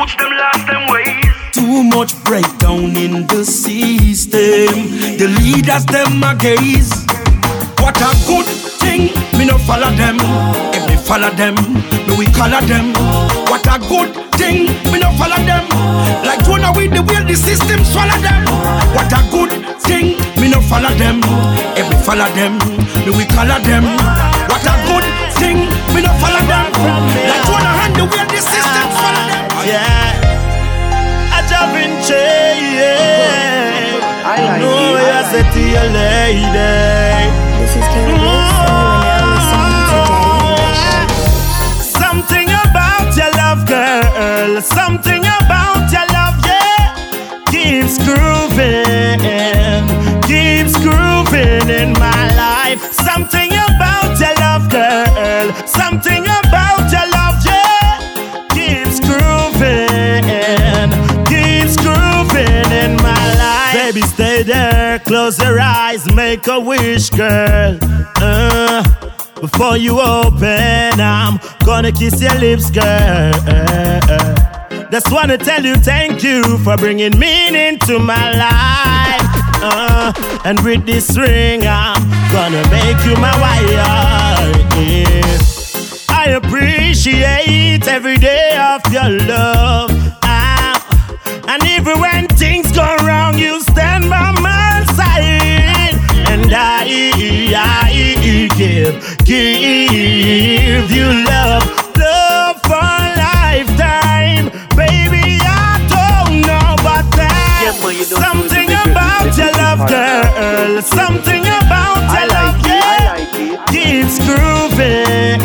Them 0.01 0.65
them 0.65 0.87
ways. 0.89 1.29
Too 1.53 1.83
much 1.83 2.17
breakdown 2.23 2.97
in 2.97 3.27
the 3.27 3.45
system. 3.45 4.33
The 5.21 5.29
leaders 5.37 5.85
them 5.85 6.23
a 6.25 6.33
gaze. 6.33 6.89
What 7.77 8.01
a 8.01 8.09
good 8.25 8.49
thing, 8.81 9.13
me 9.37 9.45
no 9.45 9.59
follow 9.59 9.93
them. 9.93 10.17
If 10.73 10.89
me 10.89 10.97
follow 10.97 11.29
them, 11.37 11.53
me 11.53 12.17
we 12.17 12.25
color 12.33 12.65
them. 12.65 12.97
What 13.45 13.61
a 13.69 13.77
good 13.77 14.09
thing, 14.41 14.73
me 14.89 14.97
no 14.97 15.13
follow 15.21 15.37
them. 15.45 15.69
Like 16.25 16.41
Jonah 16.45 16.73
with 16.73 16.97
the 16.97 17.05
way 17.05 17.21
the 17.21 17.35
system 17.37 17.85
swallow 17.85 18.17
them. 18.25 18.41
What 18.97 19.13
a 19.13 19.21
good 19.29 19.53
thing, 19.85 20.17
me 20.41 20.49
no 20.49 20.61
follow 20.65 20.89
them. 20.97 21.21
If 21.77 21.85
me 21.85 21.97
follow 22.01 22.25
them, 22.33 22.57
me 23.05 23.13
we 23.13 23.29
color 23.29 23.61
them. 23.61 23.85
What 24.49 24.65
a 24.65 24.73
good 24.89 25.05
thing, 25.37 25.69
me 25.93 26.01
no 26.01 26.09
follow 26.17 26.41
them. 26.49 26.73
Like 27.29 27.45
Jonah 27.45 27.85
and 27.85 27.93
the 27.93 28.05
way 28.09 28.25
the 28.33 28.41
system 28.41 28.89
swallow 28.97 29.25
them 29.29 29.40
Yeah, 29.63 30.17
I 31.37 31.45
jump 31.47 31.75
in 31.77 31.91
chain 32.01 32.81
I 34.25 34.57
know 34.57 34.97
you 34.97 35.21
said 35.29 35.45
to 35.53 35.61
your 35.61 35.85
lady 35.93 36.49
This 37.61 37.77
is 37.77 37.85
Kayla 37.93 38.17
Bliss, 38.17 38.57
and 38.57 38.81
you 38.81 38.89
are 38.89 39.05
now 39.05 39.37
listening 39.37 39.85
to 39.85 40.01
Daddy 40.09 40.33
English. 40.33 40.81
Something 42.01 42.49
about 42.65 43.13
your 43.19 43.29
love, 43.37 43.61
girl. 43.69 44.57
Something 44.61 45.21
about 45.39 45.85
your 45.93 46.07
love, 46.09 46.41
yeah. 46.49 46.97
Keeps 47.53 48.01
grooving, 48.01 49.21
keeps 50.25 50.73
grooving 50.81 51.69
in 51.69 51.93
my 52.01 52.33
life. 52.33 52.81
Something 52.91 53.51
about 53.53 54.17
your 54.19 54.33
love, 54.41 54.65
girl. 54.73 55.53
Something 55.67 56.25
about 56.25 56.80
Baby, 63.93 64.07
stay 64.07 64.43
there, 64.43 64.99
close 64.99 65.37
your 65.37 65.59
eyes, 65.59 66.09
make 66.15 66.47
a 66.47 66.57
wish, 66.57 67.09
girl. 67.09 67.77
Uh, 68.15 68.81
before 69.41 69.75
you 69.75 69.99
open, 69.99 71.01
I'm 71.01 71.41
gonna 71.65 71.91
kiss 71.91 72.21
your 72.21 72.33
lips, 72.35 72.71
girl. 72.71 73.33
Just 74.89 75.11
wanna 75.11 75.37
tell 75.37 75.65
you 75.65 75.75
thank 75.75 76.23
you 76.23 76.57
for 76.59 76.77
bringing 76.77 77.19
meaning 77.19 77.79
to 77.79 77.99
my 77.99 78.31
life. 78.31 79.27
Uh, 79.61 80.13
and 80.45 80.63
with 80.63 80.85
this 80.85 81.17
ring, 81.17 81.67
I'm 81.67 82.01
gonna 82.31 82.63
make 82.71 83.03
you 83.03 83.17
my 83.17 83.35
wife. 83.41 83.69
Yeah. 84.79 85.37
I 86.07 86.39
appreciate 86.41 87.85
every 87.89 88.15
day 88.15 88.57
of 88.57 88.81
your 88.93 89.09
love. 89.27 89.91
Ah, 90.23 90.79
and 91.49 91.61
even 91.65 91.99
when 91.99 92.30
wrong, 93.31 93.39
you 93.39 93.61
stand 93.61 94.09
by 94.09 94.31
my 94.39 94.83
side. 94.95 95.95
And 96.29 96.53
I, 96.53 96.85
I 97.55 98.47
give, 98.57 99.17
give 99.25 100.91
you 100.91 101.07
love, 101.25 101.63
love 101.97 102.61
for 102.63 102.75
a 102.75 103.15
lifetime. 103.17 104.45
Baby, 104.75 105.39
I 105.43 105.77
don't 105.89 106.41
know 106.41 106.75
about 106.79 107.07
that. 107.15 107.77
Yeah, 107.81 107.89
you 107.89 108.05
don't 108.05 108.21
Something 108.21 108.69
about 108.69 109.37
your 109.37 109.51
love, 109.53 109.87
girl. 109.89 110.81
Something 110.81 111.43
about 111.45 112.01
your 112.13 112.27
love, 112.27 112.57
yeah. 112.65 112.81
I 112.83 113.07
like 113.11 113.35
it. 113.35 113.59
Keeps 113.73 114.17
grooving, 114.27 115.41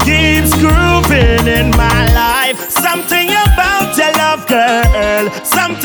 keeps 0.00 0.52
grooving 0.54 1.46
in 1.46 1.70
my 1.70 2.12
life. 2.14 2.70
Something 2.70 3.30
about 3.30 3.96
your 3.96 4.12
love, 4.12 4.46
girl. 4.46 5.44
Something 5.44 5.77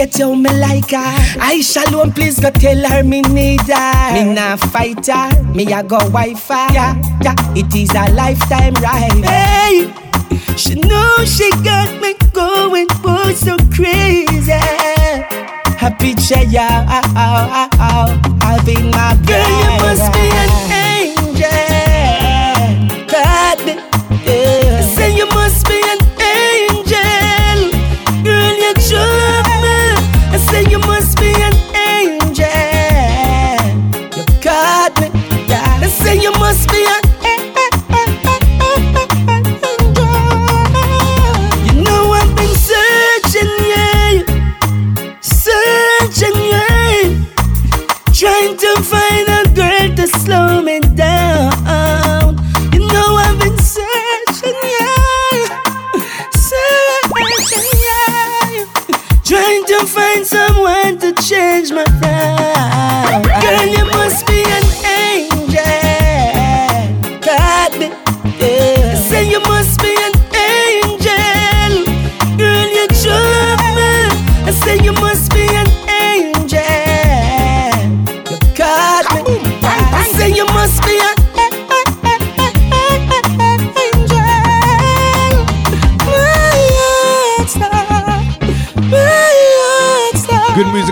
the 0.00 0.18
gate, 0.18 0.36
me 0.36 0.50
like 0.58 0.90
her. 0.90 1.40
I 1.40 1.60
shalom, 1.60 2.12
please 2.12 2.38
go 2.40 2.50
tell 2.50 2.88
her 2.88 3.02
me 3.04 3.22
need 3.22 3.60
her. 3.62 4.12
Me 4.12 4.34
nah 4.34 4.56
fight 4.56 5.06
her, 5.06 5.42
me 5.54 5.72
a 5.72 5.82
go 5.82 5.98
wife 6.10 6.48
her. 6.48 6.72
Yeah, 6.72 6.94
yeah, 7.22 7.34
it 7.54 7.74
is 7.74 7.90
a 7.90 8.12
lifetime 8.12 8.74
ride. 8.74 9.24
Hey, 9.24 9.92
she 10.56 10.74
know 10.74 11.16
she 11.24 11.50
got 11.62 12.00
me 12.00 12.14
going, 12.32 12.86
boy, 13.02 13.32
so 13.34 13.56
crazy. 13.74 14.52
Happy 15.80 16.14
picture 16.14 16.44
ya, 16.44 16.68
oh, 16.68 16.86
ah, 16.88 17.02
oh, 17.06 17.16
ah, 17.16 17.68
oh, 17.72 17.78
ah, 17.80 18.20
oh, 18.20 18.46
having 18.46 18.90
my 18.90 19.16
girl. 19.26 19.48
You 19.60 19.82
must 19.82 20.12
be 20.12 20.20
an 20.20 20.79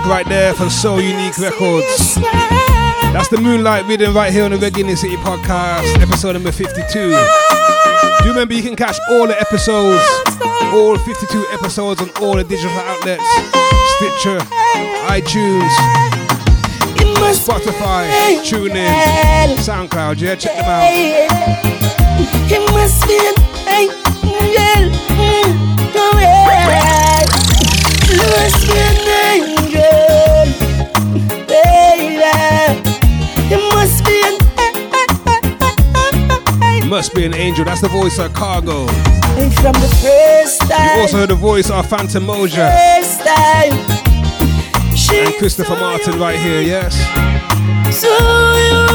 right 0.09 0.25
there 0.27 0.55
from 0.55 0.71
Soul 0.71 0.99
Unique 0.99 1.37
Records. 1.37 2.15
That's 3.13 3.27
the 3.27 3.37
Moonlight 3.39 3.85
Rhythm 3.85 4.15
right 4.15 4.33
here 4.33 4.43
on 4.43 4.49
the 4.49 4.57
Reggae 4.57 4.79
in 4.79 4.87
the 4.87 4.95
City 4.97 5.17
podcast, 5.17 6.01
episode 6.01 6.33
number 6.33 6.51
52. 6.51 6.81
Do 6.89 8.29
remember 8.29 8.55
you 8.55 8.63
can 8.63 8.75
catch 8.75 8.97
all 9.11 9.27
the 9.27 9.39
episodes, 9.39 10.03
all 10.73 10.97
52 10.97 11.45
episodes 11.51 12.01
on 12.01 12.09
all 12.21 12.35
the 12.35 12.43
digital 12.43 12.71
outlets 12.71 13.23
Stitcher, 13.97 14.39
iTunes, 15.05 15.69
Spotify, 17.37 18.09
TuneIn, 18.41 19.57
SoundCloud. 19.57 20.19
Yeah, 20.19 20.35
check 20.35 20.55
them 20.55 20.65
out. 20.65 20.89
It 22.51 22.71
must 22.71 23.07
be 23.07 23.15
an 23.15 23.35
angel. 23.69 24.89
Mm, 25.13 25.59
it 28.09 28.17
must 28.27 28.67
be 28.67 29.08
angel. 29.79 31.47
Baby. 31.47 32.23
It 33.51 33.61
must 33.73 34.05
be 34.05 34.17
an 36.81 36.89
Must 36.89 37.13
be 37.15 37.25
an 37.25 37.33
angel. 37.33 37.65
That's 37.65 37.81
the 37.81 37.87
voice 37.87 38.19
of 38.19 38.33
Cargo. 38.33 38.87
And 39.37 39.53
from 39.55 39.73
the 39.73 39.89
first 40.01 40.61
time. 40.61 40.95
You 40.95 41.01
also 41.01 41.17
heard 41.17 41.29
the 41.29 41.35
voice 41.35 41.69
of 41.69 41.87
Phantom 41.89 42.23
Moja 42.25 42.67
First 42.99 43.21
time. 43.25 43.73
and 45.25 45.35
Christopher 45.35 45.75
Martin 45.75 46.19
right 46.19 46.39
here. 46.39 46.61
Yes. 46.61 46.95
So 47.95 48.07
you 48.07 48.85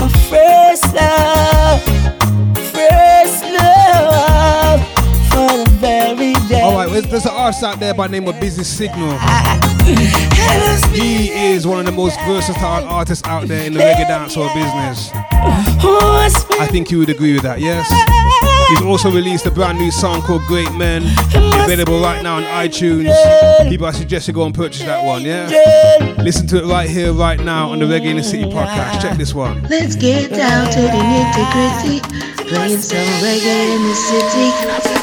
my 0.00 0.08
first 0.28 0.92
love, 0.94 1.80
first 2.72 3.42
love 3.44 4.80
for 5.30 5.48
the 5.56 5.66
very 5.80 6.34
day. 6.48 6.60
All 6.62 6.74
right, 6.76 6.88
there's, 7.04 7.26
artist 7.38 7.62
out 7.62 7.78
there 7.78 7.94
by 7.94 8.08
the 8.08 8.12
name 8.12 8.28
of 8.28 8.38
Busy 8.40 8.64
Signal. 8.64 9.16
He 10.92 11.30
is 11.30 11.66
one 11.66 11.78
of 11.78 11.86
the 11.86 11.92
most 11.92 12.18
versatile 12.20 12.84
artists 12.86 13.26
out 13.26 13.46
there 13.46 13.64
in 13.64 13.72
the 13.72 13.80
reggae 13.80 14.06
dancehall 14.06 14.52
business. 14.54 15.10
I 16.60 16.66
think 16.70 16.90
you 16.90 16.98
would 16.98 17.08
agree 17.08 17.32
with 17.34 17.42
that, 17.42 17.60
yes? 17.60 17.88
He's 18.70 18.82
also 18.82 19.10
released 19.10 19.46
a 19.46 19.50
brand 19.50 19.78
new 19.78 19.90
song 19.90 20.20
called 20.20 20.42
Great 20.42 20.70
Men, 20.74 21.04
available 21.62 22.00
right 22.00 22.22
now 22.22 22.36
on 22.36 22.42
iTunes. 22.42 23.14
People, 23.68 23.86
I 23.86 23.92
suggest 23.92 24.28
you 24.28 24.34
go 24.34 24.44
and 24.44 24.54
purchase 24.54 24.82
that 24.82 25.04
one, 25.04 25.22
yeah? 25.22 25.48
Listen 26.18 26.46
to 26.48 26.58
it 26.58 26.64
right 26.66 26.90
here, 26.90 27.12
right 27.12 27.40
now 27.40 27.70
on 27.70 27.78
the 27.78 27.86
Reggae 27.86 28.06
in 28.06 28.16
the 28.16 28.22
City 28.22 28.44
podcast. 28.44 29.00
Check 29.00 29.16
this 29.16 29.32
one. 29.32 29.62
Let's 29.68 29.94
get 29.94 30.30
down 30.30 30.70
to 30.72 30.80
the 30.80 30.88
nitty 30.88 31.52
gritty. 31.52 32.00
Playing 32.48 32.78
some 32.78 32.98
reggae 32.98 33.76
in 33.76 33.82
the 33.82 33.94
city. 33.94 34.97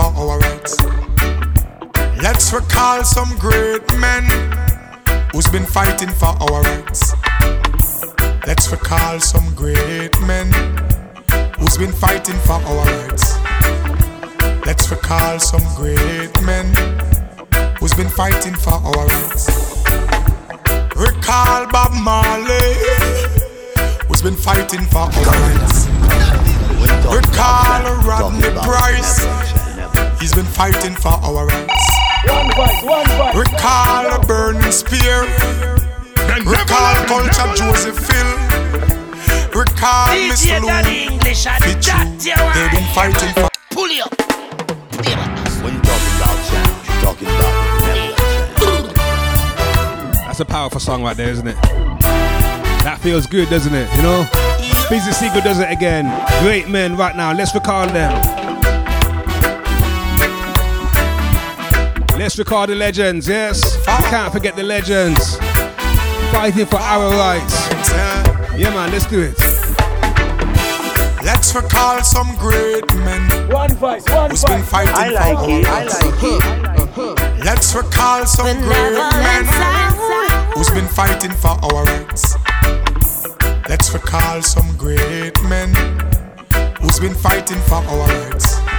For 0.00 0.20
our 0.20 0.38
rights. 0.38 0.76
Let's 2.22 2.52
recall 2.52 3.04
some 3.04 3.36
great 3.38 3.84
men 3.98 4.24
who's 5.32 5.48
been 5.48 5.66
fighting 5.66 6.08
for 6.08 6.32
our 6.44 6.62
rights. 6.62 7.14
Let's 8.46 8.70
recall 8.72 9.20
some 9.20 9.54
great 9.54 10.14
men 10.22 10.48
who's 11.58 11.76
been 11.76 11.92
fighting 11.92 12.38
for 12.46 12.58
our 12.68 12.86
rights. 12.86 13.38
Let's 14.66 14.90
recall 14.90 15.38
some 15.38 15.66
great 15.76 16.34
men 16.42 16.66
who's 17.78 17.94
been 17.94 18.08
fighting 18.08 18.54
for 18.54 18.76
our 18.88 19.06
rights. 19.06 19.44
Recall 20.96 21.66
Bob 21.74 21.92
Marley 22.08 22.70
who's 24.08 24.22
been 24.22 24.36
fighting 24.36 24.84
for 24.86 24.98
our 24.98 25.10
rights. 25.10 25.49
He's 30.20 30.34
been 30.34 30.44
fighting 30.44 30.94
for 30.94 31.08
our 31.08 31.46
rights. 31.46 31.90
One 32.28 32.52
voice, 32.52 32.82
one 32.84 33.06
voice. 33.06 33.34
Recall 33.34 34.12
a 34.12 34.26
burning 34.26 34.70
spear. 34.70 35.22
Recall 36.44 36.94
culture 37.06 37.48
Joseph 37.56 37.96
Hill. 38.06 38.26
Recall 39.58 40.12
Miss 40.28 40.44
Lou. 40.46 40.68
Fit 41.22 41.46
you. 41.86 42.36
They've 42.52 42.70
been 42.70 42.84
fighting 42.92 43.32
for. 43.32 43.48
Pull 43.70 43.88
it 43.88 44.02
up. 44.04 44.12
When 45.64 45.72
you're 45.72 45.82
talking 45.82 46.14
about 46.18 46.36
sound, 46.44 46.68
you're 46.86 47.00
talking 47.00 47.28
about 47.28 47.54
That's 50.26 50.40
a 50.40 50.44
powerful 50.44 50.80
song 50.80 51.02
right 51.02 51.16
there, 51.16 51.30
isn't 51.30 51.48
it? 51.48 51.56
That 52.82 52.98
feels 53.00 53.26
good, 53.26 53.48
doesn't 53.48 53.74
it? 53.74 53.90
You 53.96 54.02
know? 54.02 54.26
Busy 54.90 55.12
Signal 55.12 55.40
does 55.40 55.60
it 55.60 55.70
again. 55.70 56.04
Great 56.42 56.68
men 56.68 56.94
right 56.98 57.16
now. 57.16 57.32
Let's 57.32 57.54
recall 57.54 57.86
them. 57.86 58.39
Let's 62.20 62.38
recall 62.38 62.66
the 62.66 62.74
legends, 62.74 63.26
yes? 63.26 63.78
I 63.88 63.96
can't 64.10 64.30
forget 64.30 64.54
the 64.54 64.62
legends. 64.62 65.38
Fighting 66.30 66.66
for 66.66 66.76
our 66.76 67.08
rights. 67.16 67.70
Yeah, 68.58 68.74
man, 68.74 68.92
let's 68.92 69.06
do 69.06 69.22
it. 69.22 69.40
Let's 71.24 71.54
recall 71.54 72.02
some 72.04 72.36
great 72.36 72.84
men. 72.96 73.22
One 73.48 73.74
voice, 73.76 74.06
one 74.10 74.28
who's 74.28 74.44
been 74.44 74.62
fighting 74.62 74.94
I 74.94 75.08
like 75.08 75.38
for 75.38 75.48
it, 75.48 75.66
our 75.66 75.72
I 75.72 75.86
rights. 75.86 77.16
like 77.24 77.42
Let's 77.42 77.74
recall 77.74 78.26
some 78.26 78.58
great 78.68 78.92
men 79.16 80.52
who's 80.52 80.70
been 80.72 80.88
fighting 80.88 81.30
for 81.30 81.56
our 81.64 81.84
rights. 81.84 82.36
Let's 83.66 83.94
recall 83.94 84.42
some 84.42 84.76
great 84.76 85.42
men 85.44 85.74
who's 86.82 87.00
been 87.00 87.14
fighting 87.14 87.60
for 87.60 87.76
our 87.76 88.08
rights. 88.08 88.69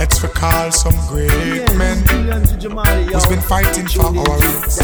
Let's 0.00 0.22
recall 0.22 0.72
some 0.72 0.96
great 1.08 1.30
men 1.76 1.98
who's 2.08 3.26
been 3.26 3.42
fighting 3.42 3.86
for 3.86 4.06
our 4.06 4.38
rights. 4.38 4.80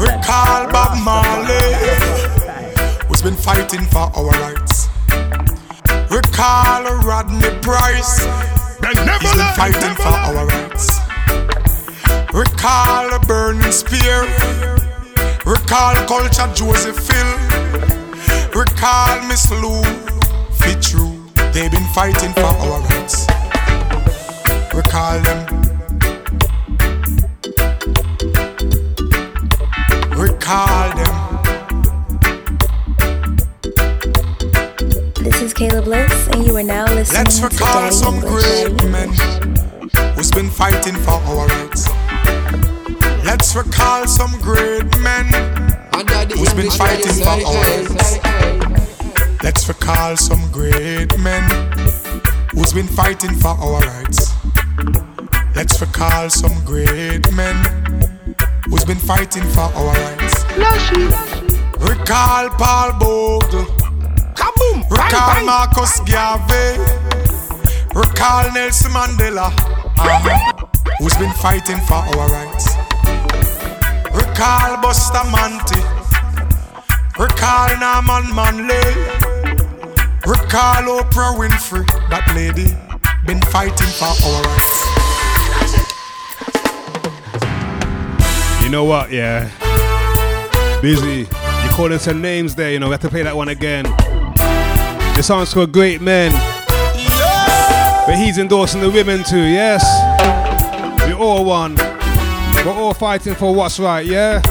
Recall 0.00 0.72
Bob 0.72 0.96
Marley 1.04 1.52
who's 3.06 3.20
been 3.20 3.36
fighting 3.36 3.84
for 3.88 4.10
our 4.16 4.30
rights. 4.40 4.88
Recall 6.10 6.96
Rodney 7.04 7.50
Price 7.60 8.24
he's 8.86 9.34
been 9.36 9.52
fighting 9.54 9.94
for 9.96 10.16
our 10.16 10.46
rights. 10.46 11.00
Recall 12.32 13.12
a 13.12 13.20
burning 13.26 13.70
spear. 13.70 14.22
Recall 15.44 15.94
culture 16.08 16.48
Joseph 16.54 17.06
Hill. 17.06 18.58
Recall 18.58 19.28
Miss 19.28 19.50
Lou. 19.50 19.82
Fit 20.54 20.80
true. 20.80 21.22
They've 21.52 21.70
been 21.70 21.86
fighting 21.92 22.32
for 22.32 22.44
our 22.44 22.80
rights. 22.80 23.26
Recall 24.78 25.18
them. 25.22 25.40
Recall 30.16 30.90
them. 30.94 31.14
This 35.16 35.42
is 35.42 35.52
Caleb 35.52 35.86
Bliss, 35.86 36.28
and 36.28 36.46
you 36.46 36.56
are 36.56 36.62
now 36.62 36.84
listening 36.94 37.24
Let's 37.24 37.40
to 37.40 37.48
recall 37.48 37.80
Daddy 37.80 37.94
some 37.96 38.14
English. 38.14 38.44
great 38.44 38.84
men 38.84 39.08
who's 40.14 40.30
been 40.30 40.48
fighting 40.48 40.94
for 40.94 41.10
our 41.10 41.48
rights. 41.48 41.88
Let's 43.26 43.56
recall 43.56 44.06
some 44.06 44.30
great 44.40 44.96
men 45.00 45.26
who's 46.36 46.54
been 46.54 46.66
English 46.66 46.78
what 46.78 46.78
you 47.04 47.10
fighting 47.10 47.14
for 47.20 47.30
our 47.30 47.64
rights. 47.64 49.42
Let's 49.42 49.68
recall 49.68 50.16
some 50.16 50.48
great 50.52 51.18
men 51.18 51.50
who's 52.52 52.72
been 52.72 52.86
fighting 52.86 53.34
for 53.34 53.48
our 53.48 53.80
rights. 53.80 54.37
Let's 55.58 55.80
recall 55.80 56.30
some 56.30 56.54
great 56.64 57.32
men 57.34 57.56
who's 58.70 58.84
been 58.84 58.96
fighting 58.96 59.42
for 59.42 59.62
our 59.62 59.92
rights. 59.92 60.44
Recall 61.80 62.50
Paul 62.50 62.92
Bogle. 63.00 63.66
Kaboom! 64.38 64.88
Recall 64.88 65.44
Marcus 65.44 65.98
Garvey. 66.08 66.78
Recall 67.92 68.52
Nelson 68.52 68.92
Mandela. 68.92 69.50
uh-huh, 69.98 70.66
who's 71.00 71.16
been 71.16 71.32
fighting 71.32 71.78
for 71.88 72.06
our 72.06 72.30
rights. 72.30 72.76
Recall 74.14 74.80
Bustamante. 74.80 75.82
Recall 77.18 77.76
Norman 77.82 78.32
Manley. 78.32 78.94
Recall 80.24 81.02
Oprah 81.02 81.34
Winfrey. 81.36 81.84
That 82.10 82.30
lady 82.32 82.70
been 83.26 83.42
fighting 83.50 83.88
for 83.88 84.04
our 84.04 84.42
rights. 84.44 84.97
You 88.68 88.72
know 88.72 88.84
what, 88.84 89.10
yeah? 89.10 89.48
Busy. 90.82 91.20
You 91.20 91.70
calling 91.70 91.98
some 91.98 92.20
names 92.20 92.54
there, 92.54 92.70
you 92.70 92.78
know, 92.78 92.88
we 92.88 92.92
have 92.92 93.00
to 93.00 93.08
play 93.08 93.22
that 93.22 93.34
one 93.34 93.48
again. 93.48 93.84
The 93.84 95.22
song's 95.22 95.54
called 95.54 95.72
Great 95.72 96.02
Men. 96.02 96.32
But 98.06 98.16
he's 98.16 98.36
endorsing 98.36 98.82
the 98.82 98.90
women 98.90 99.24
too, 99.24 99.40
yes? 99.40 99.82
We're 101.00 101.16
all 101.16 101.46
one. 101.46 101.76
We're 102.62 102.74
all 102.74 102.92
fighting 102.92 103.34
for 103.34 103.54
what's 103.54 103.80
right, 103.80 104.04
yeah? 104.04 104.42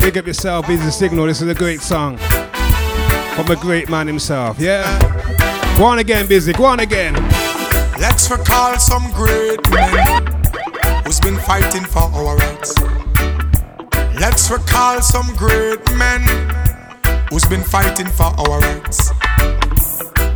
Big 0.00 0.18
up 0.18 0.26
yourself, 0.26 0.66
Busy 0.66 0.90
Signal. 0.90 1.28
This 1.28 1.40
is 1.40 1.48
a 1.48 1.54
great 1.54 1.80
song. 1.80 2.18
From 2.18 3.50
a 3.50 3.56
great 3.58 3.88
man 3.88 4.06
himself, 4.06 4.60
yeah? 4.60 4.84
Go 5.78 5.84
on 5.84 5.98
again, 6.00 6.26
Busy. 6.26 6.52
Go 6.52 6.66
on 6.66 6.80
again. 6.80 7.14
Let's 7.98 8.30
recall 8.30 8.78
some 8.78 9.10
great 9.12 9.66
men 9.70 10.26
who's 11.06 11.20
been 11.20 11.38
fighting 11.38 11.84
for 11.84 12.00
our 12.00 12.36
rights. 12.36 12.97
Let's 14.20 14.50
recall 14.50 15.00
some 15.00 15.32
great 15.36 15.78
men 15.94 16.22
who's 17.30 17.44
been 17.44 17.62
fighting 17.62 18.08
for 18.08 18.24
our 18.24 18.58
rights. 18.58 19.12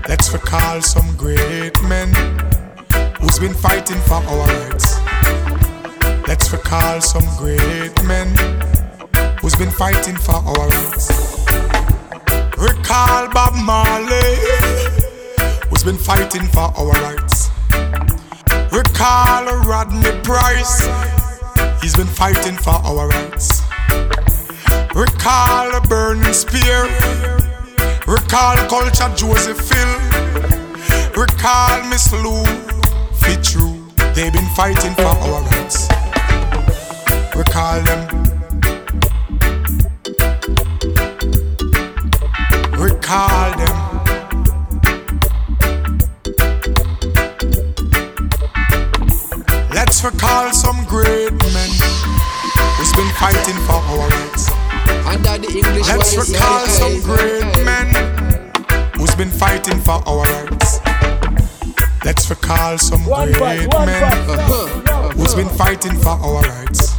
Let's 0.08 0.32
recall 0.32 0.80
some 0.80 1.16
great 1.16 1.74
men 1.82 2.14
who's 3.20 3.40
been 3.40 3.54
fighting 3.54 3.98
for 4.02 4.22
our 4.22 4.46
rights. 4.46 5.00
Let's 6.28 6.52
recall 6.52 7.00
some 7.00 7.24
great 7.38 7.92
men 8.04 8.28
who's 9.40 9.56
been 9.56 9.72
fighting 9.72 10.14
for 10.14 10.36
our 10.36 10.68
rights. 10.68 11.44
Recall 12.58 13.32
Bob 13.32 13.54
Marley 13.64 14.36
who's 15.68 15.82
been 15.82 15.98
fighting 15.98 16.46
for 16.46 16.70
our 16.78 16.92
rights. 17.02 17.50
Recall 18.70 19.44
Rodney 19.66 20.12
Price, 20.22 20.86
he's 21.82 21.96
been 21.96 22.06
fighting 22.06 22.54
for 22.54 22.74
our 22.74 23.08
rights. 23.08 23.61
Recall 24.94 25.80
Burning 25.88 26.34
Spear, 26.34 26.84
recall 28.06 28.56
Culture 28.68 29.08
Joseph 29.16 29.70
Hill, 29.70 29.98
recall 31.16 31.88
Miss 31.88 32.12
Lou 32.12 32.44
Fitzroy, 33.14 33.72
they've 34.14 34.32
been 34.32 34.46
fighting 34.54 34.94
for 34.94 35.06
our 35.06 35.42
rights. 35.44 35.88
Recall 37.34 37.80
them. 37.82 38.06
Recall 42.78 43.56
them. 43.56 43.76
Let's 49.72 50.04
recall 50.04 50.52
some 50.52 50.84
great 50.84 51.32
men 51.32 51.70
who's 52.76 52.92
been 52.92 53.12
fighting 53.14 53.56
for 53.64 53.72
our 53.72 54.08
rights. 54.10 54.41
Under 55.12 55.36
the 55.46 55.52
English 55.54 55.86
Let's 55.88 56.16
what 56.16 56.28
recall 56.28 56.66
say, 56.66 56.98
some 56.98 57.02
great 57.02 57.64
men 57.64 57.94
uh-huh. 57.94 58.90
who's 58.96 59.14
been 59.14 59.30
fighting 59.30 59.78
for 59.80 60.00
our 60.08 60.24
rights. 60.24 60.80
Let's 62.04 62.30
recall 62.30 62.78
some 62.78 63.04
great 63.04 63.68
men 63.68 65.12
who's 65.12 65.34
been 65.34 65.50
fighting 65.50 65.96
for 65.98 66.16
our 66.16 66.40
uh-huh. 66.40 66.64
rights. 66.64 66.96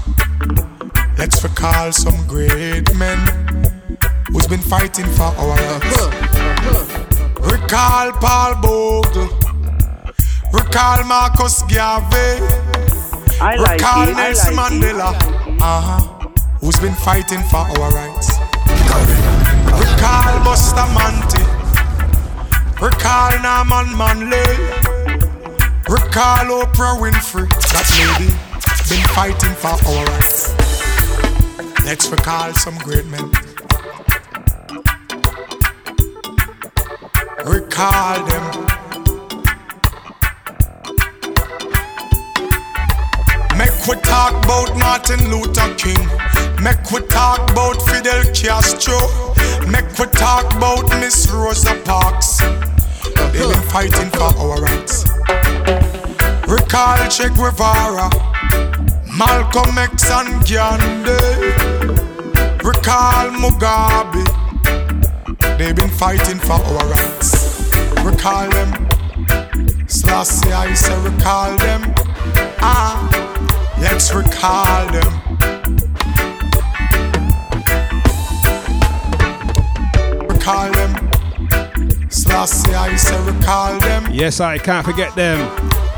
Let's 1.17 1.43
recall 1.43 1.91
some 1.91 2.27
great 2.27 2.93
men 2.95 3.17
who's 4.31 4.47
been 4.47 4.61
fighting 4.61 5.05
for 5.17 5.33
our 5.41 5.57
rights. 5.57 6.05
Recall 7.51 8.11
Paul 8.13 8.61
Bogle. 8.61 9.29
Recall 10.53 11.03
Marcus 11.05 11.63
Garvey. 11.63 12.45
I 13.41 13.55
like 13.57 13.79
Recall 13.79 14.07
it, 14.09 14.15
I 14.15 14.23
Nelson 14.27 14.55
like 14.55 14.71
it. 14.71 14.81
Mandela. 14.81 15.61
Uh-huh. 15.61 16.12
Who's 16.63 16.79
been 16.79 16.95
fighting 16.95 17.43
for 17.51 17.57
our 17.57 17.91
rights. 17.91 18.39
Recall 19.67 20.43
Bustamante. 20.45 21.43
Recall 22.81 23.31
Norman 23.43 23.97
Manley. 23.97 24.47
Recall 25.89 26.63
Oprah 26.63 26.95
Winfrey. 27.01 27.49
That 27.73 27.87
lady 27.99 28.31
been 28.87 29.05
fighting 29.09 29.53
for 29.55 29.75
our 29.89 30.05
rights. 30.05 30.55
Let's 31.83 32.09
recall 32.09 32.53
some 32.53 32.77
great 32.77 33.07
men. 33.07 33.29
Recall 37.45 38.25
them. 38.25 38.72
Make 43.83 43.97
we 43.97 44.01
talk 44.03 44.45
about 44.45 44.77
Martin 44.77 45.29
Luther 45.29 45.75
King. 45.75 46.07
Make 46.63 46.89
we 46.89 47.05
talk 47.07 47.51
about 47.51 47.81
Fidel 47.81 48.23
Castro. 48.33 48.95
Make 49.69 49.99
we 49.99 50.05
talk 50.05 50.55
about 50.55 50.87
Miss 51.01 51.29
Rosa 51.29 51.75
Parks. 51.83 52.39
They've 52.39 53.49
been 53.51 53.61
fighting 53.63 54.09
for 54.11 54.31
our 54.39 54.61
rights. 54.61 55.03
Recall 56.47 57.09
Che 57.09 57.27
Guevara, 57.35 58.09
Malcolm 59.17 59.77
X 59.77 60.09
and 60.11 60.47
Gandhi. 60.47 61.19
Recall 62.63 63.31
Mugabe. 63.35 64.23
They've 65.57 65.75
been 65.75 65.89
fighting 65.89 66.39
for 66.39 66.53
our 66.53 66.87
rights. 66.87 67.69
Recall 68.01 68.49
them. 68.49 68.87
Selassie, 69.89 70.53
I 70.53 70.73
say 70.73 70.97
recall 71.01 71.57
them. 71.57 71.93
Ah, 72.65 73.32
let's 73.83 74.13
recall 74.13 74.85
them. 74.91 75.37
Recall 80.27 80.71
them. 80.71 81.09
I 82.35 82.95
say 82.95 83.21
recall 83.25 83.79
them. 83.79 84.07
Yes, 84.11 84.39
I 84.39 84.57
can't 84.57 84.85
forget 84.85 85.15
them. 85.15 85.37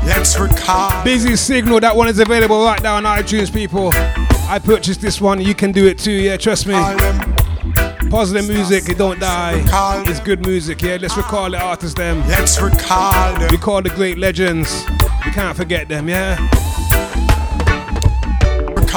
Let's 0.04 0.38
recall. 0.38 1.04
Busy 1.04 1.36
Signal, 1.36 1.80
that 1.80 1.96
one 1.96 2.08
is 2.08 2.18
available 2.18 2.64
right 2.64 2.82
now 2.82 2.96
on 2.96 3.04
iTunes, 3.04 3.52
people. 3.52 3.90
I 4.48 4.60
purchased 4.62 5.00
this 5.00 5.20
one, 5.20 5.40
you 5.40 5.54
can 5.54 5.72
do 5.72 5.86
it 5.86 5.98
too, 5.98 6.12
yeah, 6.12 6.36
trust 6.36 6.66
me. 6.66 6.74
Positive 8.10 8.48
music, 8.48 8.88
it 8.88 8.98
don't 8.98 9.18
die. 9.18 9.62
It's 10.06 10.20
good 10.20 10.44
music, 10.46 10.82
yeah. 10.82 10.98
Let's 11.00 11.16
recall 11.16 11.50
the 11.50 11.60
artists, 11.60 11.94
them. 11.94 12.20
Let's 12.28 12.60
recall 12.60 13.34
them. 13.34 13.48
We 13.50 13.58
call 13.58 13.82
the 13.82 13.90
great 13.90 14.18
legends. 14.18 14.84
We 15.24 15.32
can't 15.32 15.56
forget 15.56 15.88
them, 15.88 16.08
yeah. 16.08 16.36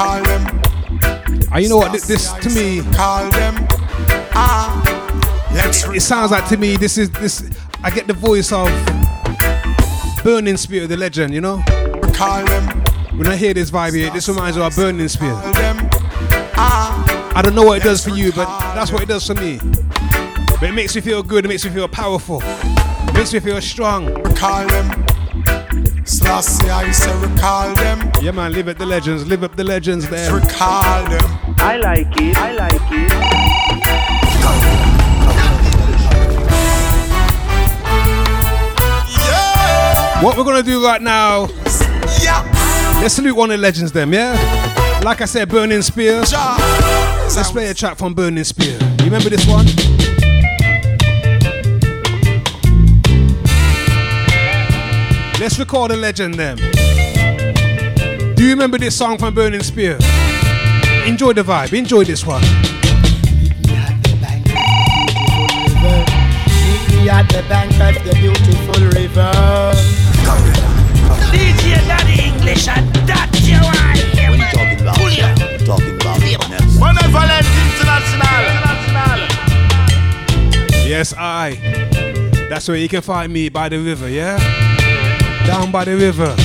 Recall 0.00 0.22
them. 0.22 0.62
And 1.52 1.62
you 1.62 1.68
know 1.68 1.76
what? 1.76 1.92
This, 1.92 2.06
this 2.06 2.32
to 2.32 2.48
me, 2.48 2.80
Call 2.94 3.30
them. 3.32 3.54
Ah, 4.32 5.50
let's 5.52 5.84
it 5.84 6.00
sounds 6.00 6.30
like 6.30 6.48
to 6.48 6.56
me 6.56 6.76
this 6.78 6.96
is 6.96 7.10
this. 7.10 7.50
I 7.84 7.90
get 7.90 8.06
the 8.06 8.14
voice 8.14 8.50
of 8.50 8.68
Burning 10.24 10.56
Spear, 10.56 10.86
the 10.86 10.96
legend, 10.96 11.34
you 11.34 11.42
know. 11.42 11.58
When 11.58 13.26
I 13.26 13.36
hear 13.36 13.52
this 13.52 13.70
vibe 13.70 13.94
here, 13.94 14.10
this 14.10 14.26
reminds 14.26 14.56
me 14.56 14.62
of 14.62 14.74
Burning 14.74 15.06
Spear. 15.08 15.32
Ah, 16.56 17.32
I 17.36 17.42
don't 17.42 17.54
know 17.54 17.64
what 17.64 17.82
it 17.82 17.84
does 17.84 18.02
for 18.02 18.10
you, 18.10 18.32
but 18.32 18.46
that's 18.74 18.90
what 18.90 19.02
it 19.02 19.08
does 19.08 19.26
for 19.26 19.34
me. 19.34 19.58
But 19.58 20.70
it 20.70 20.72
makes 20.72 20.94
me 20.94 21.02
feel 21.02 21.22
good. 21.22 21.44
It 21.44 21.48
makes 21.48 21.64
me 21.66 21.72
feel 21.72 21.88
powerful. 21.88 22.40
It 22.42 23.12
makes 23.12 23.34
me 23.34 23.40
feel 23.40 23.60
strong. 23.60 24.06
recall 24.14 24.66
them. 24.66 25.04
I 26.32 26.90
say 26.90 27.20
recall 27.20 27.74
them. 27.74 27.89
Yeah, 28.20 28.32
man, 28.32 28.52
live 28.52 28.68
up 28.68 28.76
the 28.76 28.84
legends. 28.84 29.26
Live 29.26 29.42
up 29.42 29.56
the 29.56 29.64
legends 29.64 30.08
there. 30.10 30.32
Recall 30.34 31.04
them. 31.08 31.54
I 31.58 31.78
like 31.78 32.08
it, 32.20 32.36
I 32.36 32.52
like 32.52 32.80
it. 32.92 34.20
What 40.22 40.36
we're 40.36 40.44
gonna 40.44 40.62
do 40.62 40.84
right 40.84 41.00
now, 41.00 41.48
Yeah. 42.20 42.42
let's 43.00 43.14
salute 43.14 43.34
one 43.34 43.50
of 43.50 43.56
the 43.56 43.62
legends, 43.62 43.90
them, 43.92 44.12
yeah? 44.12 44.32
Like 45.02 45.22
I 45.22 45.24
said, 45.24 45.48
Burning 45.48 45.80
Spear. 45.80 46.20
Let's 46.20 47.50
play 47.50 47.68
a 47.68 47.74
track 47.74 47.96
from 47.96 48.12
Burning 48.12 48.44
Spear. 48.44 48.78
You 48.98 49.04
remember 49.06 49.30
this 49.30 49.46
one? 49.46 49.64
Let's 55.40 55.58
record 55.58 55.90
a 55.92 55.96
legend, 55.96 56.34
them. 56.34 56.58
Remember 58.60 58.76
this 58.76 58.94
song 58.94 59.16
from 59.16 59.32
Burning 59.32 59.62
Spear? 59.62 59.96
Enjoy 61.06 61.32
the 61.32 61.40
vibe, 61.42 61.72
enjoy 61.72 62.04
this 62.04 62.26
one. 62.26 62.42
At 67.08 67.26
the 67.30 67.42
bank 67.48 67.72
of 67.80 67.94
the 68.04 68.12
beautiful 68.20 68.84
river. 69.00 69.32
DJ 71.32 71.80
Daddy 71.88 72.20
English 72.22 72.68
and 72.68 72.84
that 73.08 73.32
you 73.40 73.56
are 73.56 73.96
here. 74.12 74.28
What 74.28 74.40
are 74.40 74.44
you 74.44 74.52
talking 74.52 74.80
about? 74.84 75.00
We're 75.00 75.64
talking 75.64 75.96
about. 75.96 76.20
Benevolent 76.78 77.48
International. 77.64 79.20
Yes, 80.86 81.14
I. 81.16 81.56
That's 82.50 82.68
where 82.68 82.76
you 82.76 82.90
can 82.90 83.00
find 83.00 83.32
me 83.32 83.48
by 83.48 83.70
the 83.70 83.78
river, 83.78 84.10
yeah? 84.10 84.36
Down 85.46 85.72
by 85.72 85.86
the 85.86 85.96
river. 85.96 86.36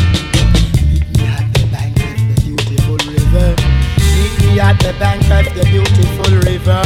At 4.58 4.80
the 4.80 4.94
bank 4.98 5.22
of 5.30 5.54
the 5.54 5.64
beautiful 5.66 6.32
river. 6.40 6.82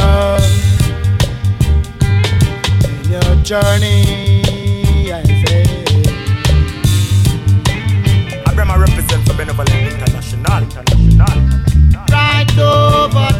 When 2.82 3.10
you're 3.10 3.36
journey. 3.42 4.42
I 5.10 5.22
say. 5.24 5.64
Abraham 8.50 8.80
represent 8.80 9.26
for 9.26 9.34
Benevolent 9.34 9.70
International. 9.70 10.62
International. 10.62 11.26
Right 12.10 12.58
over 12.58 13.39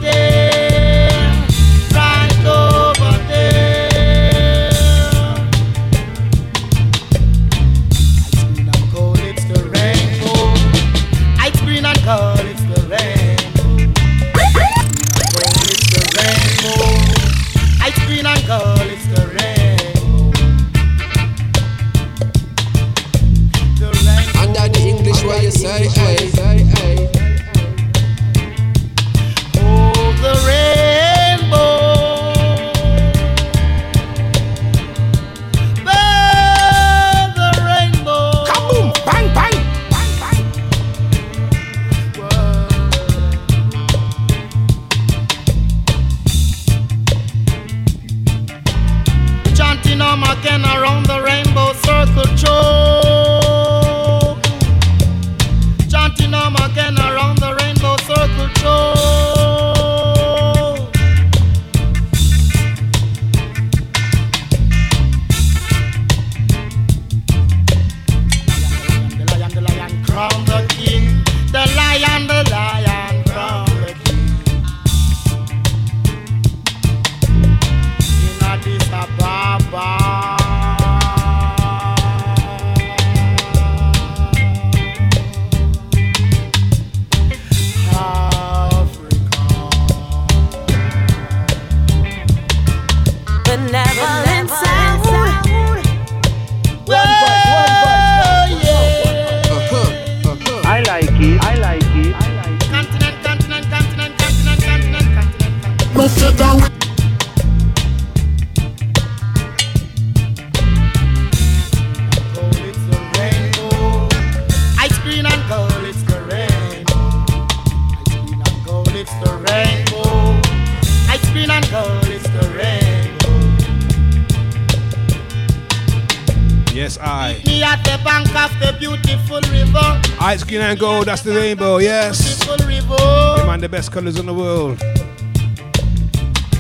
Ice 130.81 130.87
green 130.87 130.93
and 130.93 131.05
gold, 131.05 131.07
that's 131.09 131.23
the 131.23 131.35
rainbow, 131.35 131.77
yes. 131.77 132.43
Beautiful 132.43 132.67
river. 132.67 133.47
Man 133.47 133.61
the 133.61 133.69
best 133.69 133.93
colors 133.93 134.19
in 134.19 134.25
the 134.25 134.33
world. 134.33 134.81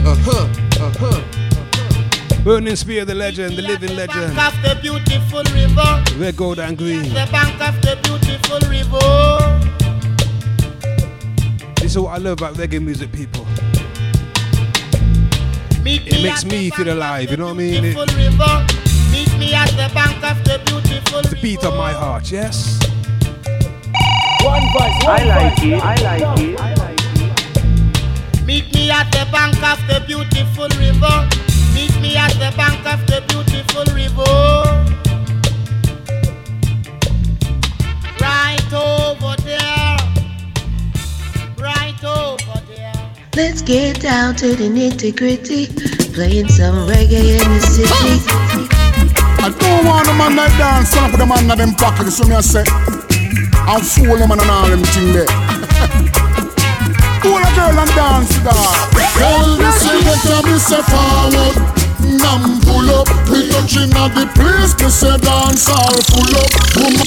Uh-huh, 0.04 0.46
uh-huh. 0.78 2.44
Burning 2.44 2.76
Spear, 2.76 3.06
the 3.06 3.14
legend, 3.14 3.56
the 3.56 3.62
living 3.62 3.96
legend. 3.96 4.36
Bank 4.36 4.54
of 4.54 4.62
the 4.62 4.78
beautiful 4.82 5.42
river. 5.54 6.04
Red, 6.18 6.36
gold, 6.36 6.58
and 6.58 6.76
green. 6.76 7.04
The 7.04 7.26
bank 7.32 7.60
of 7.62 7.80
the 7.80 7.96
beautiful 8.02 8.58
river. 8.68 9.00
This 11.76 11.92
is 11.92 11.98
what 11.98 12.12
I 12.12 12.18
love 12.18 12.40
about 12.40 12.56
reggae 12.56 12.82
music, 12.82 13.10
people. 13.12 13.46
Meet 15.82 16.06
It 16.08 16.22
makes 16.22 16.44
me 16.44 16.68
feel 16.68 16.92
alive, 16.92 17.30
you 17.30 17.38
know 17.38 17.46
what 17.46 17.54
I 17.54 17.56
mean? 17.56 17.84
It, 17.84 17.94
beautiful 17.94 18.06
river. 18.16 18.66
Meet 19.10 19.38
me 19.38 19.54
at 19.54 19.70
the 19.70 19.88
bank 19.94 20.22
of 20.22 20.44
the 20.44 20.60
beautiful 20.66 21.22
the 21.22 21.38
beat 21.40 21.64
of 21.64 21.74
my 21.74 21.92
heart, 21.92 22.30
yes? 22.30 22.89
One 24.42 24.62
voice, 24.72 25.04
I 25.06 25.24
like 25.24 25.62
it. 25.62 25.82
I 25.82 25.94
like 26.02 26.40
it. 26.40 26.60
I 26.60 26.74
like 26.74 27.00
it. 27.00 28.44
Meet 28.46 28.74
me 28.74 28.90
at 28.90 29.10
the 29.12 29.26
bank 29.30 29.62
of 29.62 29.78
the 29.86 30.00
beautiful 30.06 30.68
river. 30.80 31.28
Meet 31.74 32.00
me 32.00 32.16
at 32.16 32.32
the 32.32 32.50
bank 32.56 32.86
of 32.86 33.06
the 33.06 33.20
beautiful 33.28 33.84
river. 33.94 34.24
Right 38.18 38.72
over 38.72 39.36
there. 39.42 39.96
Right 41.58 42.02
over 42.02 42.60
there. 42.66 43.12
Let's 43.36 43.62
get 43.62 44.00
down 44.00 44.36
to 44.36 44.56
the 44.56 44.68
nitty 44.68 45.16
gritty. 45.16 45.66
Playing 46.14 46.48
some 46.48 46.88
reggae 46.88 47.38
in 47.38 47.48
the 47.52 47.60
city. 47.60 48.24
I 49.42 49.48
don't 49.58 49.86
want 49.86 50.08
a 50.08 50.12
man 50.14 50.36
that 50.36 50.52
dance 50.58 50.96
up 50.96 51.10
with 51.12 51.20
the 51.20 51.26
man 51.26 51.46
that 51.48 51.58
them 51.58 51.74
pocket. 51.74 52.10
So 52.10 52.24
me 52.26 52.34
I 52.34 52.40
say, 52.40 52.64
I'm 53.68 53.80
fool 53.82 54.16
them 54.16 54.30
and 54.30 54.40
all 54.40 54.68
them 54.68 54.82
thing 54.92 55.12
there. 55.12 55.26
Fool 57.22 57.36
a 57.38 57.50
girl 57.54 57.78
and 57.78 57.90
dance 57.94 58.32
with 58.34 58.50
her. 58.50 58.74
Girl, 59.18 59.56
me 59.58 59.70
say 59.78 59.98
what 60.04 60.20
you 60.24 60.40
me 60.50 60.58
say 60.58 60.82
forward. 60.90 61.56
Nam 62.18 62.60
pull 62.62 62.90
up, 62.90 63.08
we 63.30 63.48
touching 63.50 63.92
at 63.94 64.10
the 64.14 64.26
place. 64.34 64.74
Me 64.80 64.88
say 64.90 65.16
dance 65.18 65.68
all 65.68 65.94
full 66.10 66.34
up. 66.34 66.50
Woman, 66.76 67.06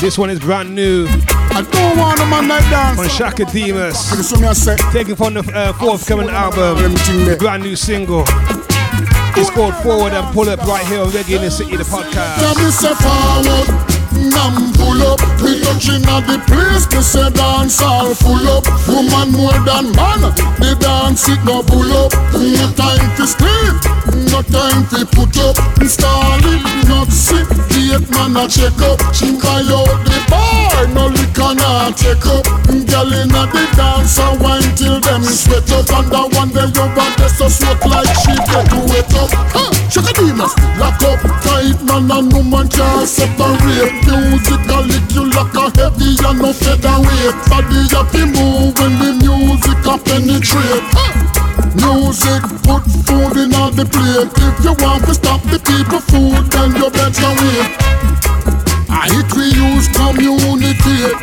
This 0.00 0.16
one 0.18 0.30
is 0.30 0.38
brand 0.40 0.74
new. 0.74 1.06
I 1.08 1.62
don't 1.62 1.98
want 1.98 2.20
a 2.20 2.26
man 2.26 2.48
that 2.48 2.62
dance. 2.70 2.98
On 2.98 3.08
Chaka 3.08 3.44
Demus. 3.46 4.28
So 4.28 4.38
me 4.38 4.46
I 4.46 4.52
say, 4.52 4.76
Taken 4.92 5.16
from 5.16 5.34
the 5.34 5.40
uh, 5.54 5.72
forthcoming 5.74 6.28
album. 6.30 6.92
The 7.26 7.36
brand 7.38 7.62
new 7.62 7.76
single. 7.76 8.24
It's 9.38 9.50
called 9.50 9.74
Forward 9.82 10.12
and 10.14 10.32
Pull 10.32 10.48
Up 10.48 10.60
right 10.60 10.86
here 10.86 11.00
on 11.00 11.08
Reggae 11.10 11.36
in 11.36 11.42
the 11.42 11.50
City, 11.50 11.76
the 11.76 11.84
podcast. 11.84 12.40
Tell 14.30 14.50
me 14.50 14.66
say 14.66 14.66
forward, 14.66 14.66
nam 14.66 14.72
pull 14.72 15.02
up. 15.02 15.20
We 15.42 15.60
touching 15.62 16.04
at 16.06 16.26
the 16.26 16.38
place, 16.46 16.86
me 16.90 17.02
say 17.02 17.30
dance 17.30 17.82
all 17.82 18.14
full 18.14 18.48
up. 18.48 18.64
Woman 18.88 19.32
more 19.32 19.58
than 19.64 19.92
man, 19.92 20.20
the 20.58 20.76
dance 20.80 21.28
it 21.28 21.42
no 21.44 21.62
pull 21.62 21.92
up. 21.92 22.12
No 22.32 22.66
time 22.74 23.16
to 23.16 23.26
sleep, 23.26 23.74
no 24.30 24.42
time 24.42 24.86
to 24.90 25.06
put 25.06 25.36
up. 25.38 25.56
Install 25.80 26.40
it, 26.44 26.88
not 26.88 27.10
sit, 27.12 27.46
gate 27.70 28.08
man 28.10 28.36
a 28.36 28.48
check 28.48 28.78
up. 28.82 28.98
She 29.14 29.36
buy 29.38 29.62
out 29.68 29.98
the 30.04 30.18
bar, 30.30 30.86
no 30.94 31.06
liquor 31.08 31.54
nah 31.54 31.90
take 31.90 32.26
up. 32.26 32.44
Girl 32.86 33.12
inna 33.12 33.46
the 33.50 33.64
dance 33.76 34.18
and 34.18 34.40
wine 34.40 34.74
till 34.76 35.00
them 35.00 35.22
sweat 35.22 35.70
up. 35.72 35.88
And 35.90 36.10
the 36.10 36.22
one 36.36 36.50
you 36.50 36.86
want 36.96 37.16
this 37.18 37.38
so 37.38 37.48
sweat 37.48 37.80
like 37.86 38.10
she 38.22 38.34
get 38.34 38.64
to 38.70 38.78
wet 38.88 39.14
up. 39.14 39.30
Huh, 39.52 39.70
Chaka 39.90 40.12
Demus, 40.14 40.54
lock 40.78 41.02
up 41.02 41.20
tight 41.42 41.82
man 41.84 42.10
and 42.10 42.32
woman 42.32 42.68
can't 42.68 43.08
separate 43.08 44.06
loose, 44.16 44.48
it 44.48 44.62
lick 44.88 45.06
you 45.12 45.24
like 45.30 45.54
a 45.54 45.66
heavy 45.76 46.16
and 46.24 46.38
no 46.40 46.52
featherweight. 46.52 47.34
Body 47.48 47.82
up 47.96 48.08
you 48.14 48.26
move 48.26 48.72
when 48.78 48.92
the 49.00 49.10
music 49.20 49.78
can 49.84 49.98
penetrate. 50.00 50.86
Music 51.76 52.42
put 52.64 52.82
food 53.04 53.36
in 53.36 53.54
all 53.54 53.70
the 53.70 53.84
plate. 53.84 54.30
If 54.36 54.56
you 54.64 54.74
want 54.80 55.04
to 55.06 55.14
stop 55.14 55.42
the 55.52 55.60
people 55.60 56.00
food, 56.00 56.44
then 56.52 56.72
you 56.76 56.88
better 56.90 57.32
wait. 57.40 57.68
I 58.88 59.08
hit 59.12 59.28
we 59.36 59.52
use 59.52 59.88
communicate. 59.92 61.18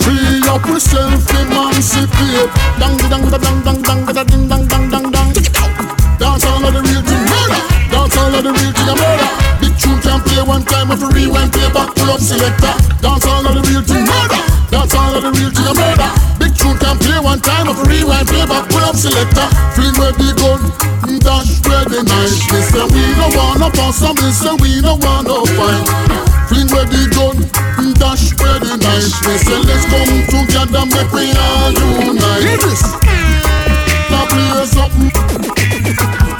Free 0.00 0.40
up 0.48 0.64
yourself, 0.66 1.28
emancipate. 1.36 2.50
Dang, 2.80 2.96
dang, 2.96 3.24
dang, 3.28 3.40
dang, 3.40 3.82
dang, 3.82 3.82
dang, 3.82 4.26
ding, 4.26 4.48
dang, 4.48 4.64
dang, 4.66 4.90
dang, 4.90 5.10
dang. 5.10 5.32
Dance 6.18 6.44
all 6.44 6.64
of 6.64 6.72
the 6.72 6.80
real 6.82 7.02
to 7.02 7.16
murder. 7.30 7.62
Dance 7.92 8.16
all 8.16 8.34
of 8.34 8.42
the 8.44 8.52
real 8.52 8.72
to 8.72 8.94
murder. 8.96 9.47
Big 10.88 10.96
tune 10.96 11.12
can 11.12 11.12
play 11.12 11.28
one 11.28 11.50
time 11.50 11.68
rewind 11.68 11.74
back 11.74 11.94
pull 11.94 12.08
up 12.08 12.20
selector. 12.20 12.72
Dance 13.04 13.26
all 13.28 13.44
of 13.44 13.52
the 13.52 13.62
real 13.68 13.84
thing 13.84 14.08
murder. 14.08 14.40
Dance 14.72 14.94
all 14.96 15.12
of 15.12 15.20
the 15.20 15.32
real 15.36 15.52
thing 15.52 15.68
a 15.68 15.74
murder. 15.76 16.10
Big 16.40 16.56
tune 16.56 16.78
can 16.80 16.96
play 16.96 17.20
one 17.20 17.40
time, 17.44 17.68
of 17.68 17.76
rewind, 17.84 18.24
back, 18.24 18.64
pull 18.72 18.80
up 18.88 18.96
selector. 18.96 19.44
Fling 19.76 19.92
where 20.00 20.16
the 20.16 20.32
gun, 20.40 20.64
dash 21.20 21.60
where 21.68 21.84
the 21.84 22.00
knife. 22.08 22.40
They 22.48 22.64
say 22.64 22.84
we 22.88 23.04
no 23.20 23.28
wanna 23.36 23.68
pass, 23.68 24.00
and 24.00 24.16
they 24.16 24.32
say 24.32 24.54
we 24.64 24.80
no 24.80 24.96
wanna 24.96 25.44
fight. 25.60 25.84
Fling 26.48 26.72
where 26.72 26.88
the 26.88 27.04
gun, 27.12 27.36
dash 28.00 28.32
where 28.40 28.56
the 28.56 28.80
knife. 28.80 29.12
They 29.28 29.38
say 29.44 29.60
let's 29.68 29.84
come 29.92 30.24
together, 30.24 30.88
make 30.88 31.12
we 31.12 31.36
all 31.36 31.72
unite. 32.00 32.48
Hear 32.48 32.58
this. 32.64 32.80
Now 34.08 34.24
play 34.24 34.64
something. 34.64 35.12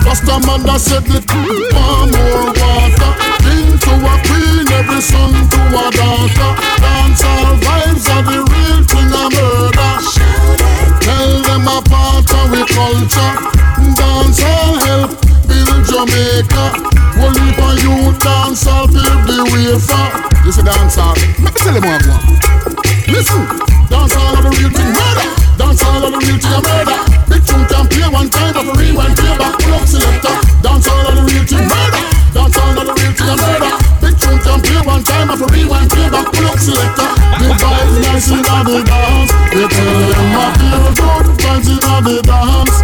Rasta 0.09 0.41
man 0.41 0.65
that 0.65 0.81
said 0.81 1.05
the 1.05 1.21
want 1.77 2.17
more 2.17 2.49
water 2.57 3.28
Into 3.89 4.05
a 4.05 4.21
queen, 4.29 4.69
every 4.69 5.01
son 5.01 5.33
to 5.33 5.61
a 5.73 5.89
daughter. 5.97 6.51
Dancehall 6.77 7.57
vibes 7.65 8.05
are 8.13 8.23
the 8.23 8.39
real 8.53 8.81
thing 8.85 9.09
a 9.09 9.25
murder. 9.33 9.93
Tell 11.01 11.33
them 11.49 11.65
apart 11.65 12.29
our 12.29 12.69
culture. 12.69 13.33
Dancehall 13.97 14.77
help 14.85 15.11
build 15.49 15.81
Jamaica. 15.89 16.65
Well 17.17 17.33
if 17.33 17.57
a 17.57 17.69
youth 17.81 18.19
dancehall 18.21 18.93
build 18.93 19.25
the 19.25 19.41
way 19.57 19.73
for 19.81 20.09
You 20.45 20.53
see 20.53 20.63
dancehall, 20.63 21.17
let 21.41 21.55
me 21.55 21.61
tell 21.65 21.75
you 21.75 21.81
more. 21.81 21.97
One 21.97 22.21
Listen, 23.09 23.43
dancehall 23.89 24.37
are 24.37 24.43
the 24.45 24.53
real 24.53 24.69
thing 24.69 24.93
murder. 24.93 25.29
Dancehall 25.57 26.05
are 26.05 26.13
the 26.13 26.21
real 26.29 26.37
thing 26.37 26.53
a 26.53 26.61
murder. 26.61 26.99
Big 27.33 27.43
tune 27.47 27.65
can 27.65 27.87
play 27.89 28.09
one 28.13 28.29
time 28.29 28.53
but 28.53 28.69
rewind 28.77 29.17
play 29.17 29.33
back 29.39 29.57
pull 29.59 29.73
up 29.73 29.89
selector. 29.89 30.37
Dancehall 30.61 31.09
are 31.09 31.17
the 31.17 31.25
real 31.25 31.45
thing 31.49 31.65
murder. 31.65 32.03
Dancehall 32.37 32.77
are 32.77 32.85
the 32.85 32.93
real 32.93 33.13
thing 33.17 33.29
a 33.29 33.37
murder 33.37 33.58
play 34.79 34.87
one 34.87 35.05
time 35.05 35.29
but 35.29 35.41
rewind 35.51 35.91
play 35.91 36.09
back 36.11 36.27
pull 36.33 36.47
up 36.47 36.59
selector 36.59 37.11
The 37.39 37.49
vibes 37.55 37.97
nice 38.03 38.31
in 38.31 38.43
the 38.43 38.83
dance. 38.87 39.33
They 39.53 39.67
tell 39.67 39.99
them 40.09 40.35
I 40.35 40.47
feel 40.59 40.87
good 40.99 41.27
vibes 41.39 41.69
in 41.69 41.81
the 42.05 42.17
dance. 42.23 42.77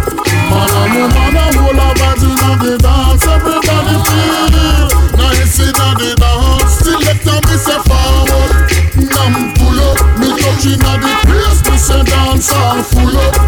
Man 0.49 0.69
and 0.75 0.93
woman 0.95 1.35
and 1.35 1.55
whole 1.55 1.79
of 1.79 1.93
vibes 1.95 2.23
in 2.23 2.35
the 2.59 2.73
dance. 2.81 3.23
Everybody 3.25 3.95
feel 4.07 4.87
nice 5.17 5.59
in 5.59 5.73
the 5.73 6.09
dance. 6.19 6.73
Selector 6.85 7.39
me 7.47 7.55
say 7.57 7.79
forward 7.87 8.51
Nam 8.95 9.53
pull 9.55 9.79
up 9.79 9.97
Me 10.19 10.29
touching 10.39 10.81
at 10.81 10.99
the 10.99 11.13
place 11.27 11.61
Me 11.69 11.77
say 11.77 12.03
dance 12.03 12.49
all 12.51 12.83
full 12.83 13.17
up 13.17 13.44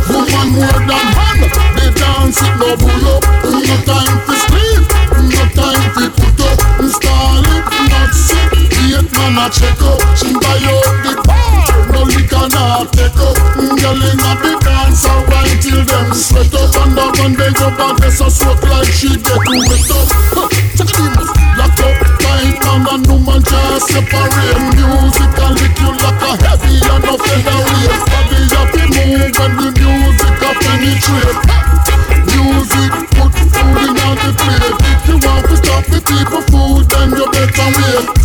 Man 9.37 9.45
a 9.45 9.53
check 9.53 9.81
up 9.85 10.01
She 10.17 10.33
buy 10.33 10.57
out 10.65 10.97
the 11.05 11.13
bar 11.21 11.61
No 11.93 12.01
liquor 12.09 12.47
not 12.49 12.89
take 12.89 13.21
up 13.21 13.37
Girl 13.77 14.01
in 14.01 14.17
a 14.17 14.31
the 14.41 14.53
dance 14.65 15.05
a 15.05 15.13
wine 15.29 15.57
till 15.61 15.81
them 15.85 16.09
sweat 16.13 16.53
up. 16.57 16.73
And 16.81 16.97
up 16.97 17.13
and 17.21 17.35
they 17.37 17.51
jump 17.53 17.77
and 17.77 17.97
guess 18.01 18.17
a 18.21 18.31
soak 18.33 18.63
like 18.65 18.89
she 18.89 19.13
get 19.13 19.37
wet 19.37 19.91
up. 19.93 20.09
Huh, 20.33 20.49
Check 20.73 20.73
the 20.73 20.85
demons 20.89 21.29
Lock 21.53 21.77
up 21.85 21.95
Tight 22.17 22.57
man 22.65 22.81
and 22.89 23.05
woman 23.05 23.41
just 23.45 23.85
separate. 23.93 24.57
Music 24.73 25.37
and 25.37 25.53
lick 25.53 25.77
you 25.85 25.91
like 26.01 26.23
a 26.25 26.31
heavy 26.41 26.73
and 26.81 27.05
a 27.05 27.13
featherweight. 27.21 27.93
Body 28.09 28.41
up 28.57 28.73
in 28.73 28.89
move 28.89 29.37
when 29.37 29.53
the 29.53 29.69
music 29.77 30.41
a 30.41 30.51
penetrate. 30.65 31.41
Music 32.25 32.91
put 33.13 33.33
food 33.53 33.85
in 33.85 34.17
the 34.17 34.31
plate. 34.33 34.77
If 34.81 35.03
you 35.05 35.17
want 35.21 35.45
to 35.45 35.55
stop 35.61 35.83
the 35.85 35.99
people 36.01 36.41
food 36.49 36.89
then 36.89 37.13
you 37.13 37.25
better 37.29 37.69
wait 37.77 38.16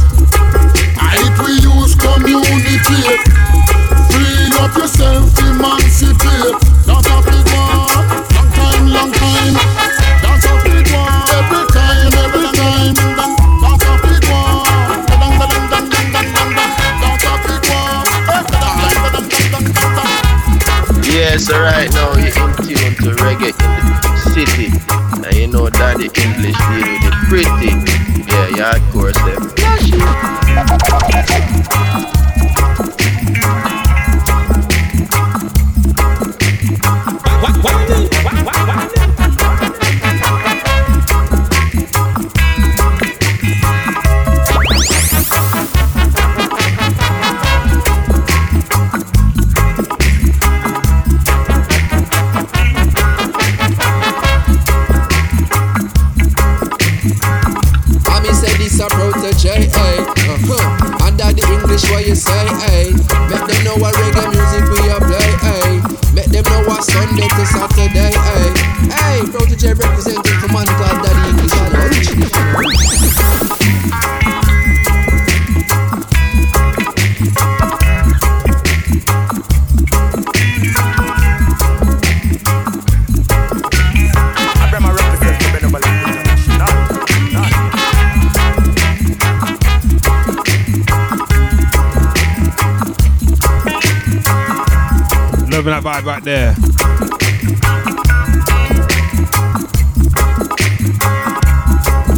vibe 95.83 96.05
right 96.05 96.23
there. 96.23 96.55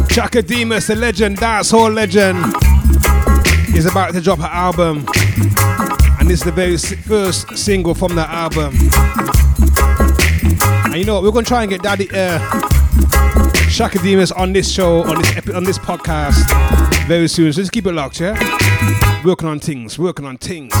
Chaka 0.09 0.41
Demus, 0.41 0.87
the 0.87 0.95
legend, 0.95 1.37
dancehall 1.37 1.93
legend, 1.93 2.37
is 3.75 3.85
about 3.85 4.13
to 4.13 4.21
drop 4.21 4.39
her 4.39 4.45
album. 4.45 5.05
And 6.19 6.29
this 6.29 6.39
is 6.39 6.45
the 6.45 6.51
very 6.51 6.77
first 6.77 7.57
single 7.57 7.93
from 7.93 8.15
that 8.15 8.29
album. 8.29 8.73
And 10.85 10.95
you 10.95 11.05
know 11.05 11.15
what? 11.15 11.23
We're 11.23 11.31
gonna 11.31 11.45
try 11.45 11.63
and 11.63 11.69
get 11.69 11.81
Daddy 11.81 12.09
uh, 12.13 12.39
Chaka 13.69 13.99
Demus 13.99 14.31
on 14.31 14.53
this 14.53 14.71
show, 14.71 15.03
on 15.03 15.21
this 15.21 15.35
epi- 15.35 15.53
on 15.53 15.63
this 15.63 15.77
podcast 15.77 16.45
very 17.07 17.27
soon. 17.27 17.51
So 17.51 17.61
just 17.61 17.71
keep 17.71 17.85
it 17.85 17.91
locked, 17.91 18.19
yeah? 18.21 18.35
Working 19.25 19.49
on 19.49 19.59
things, 19.59 19.99
working 19.99 20.25
on 20.25 20.37
things. 20.37 20.73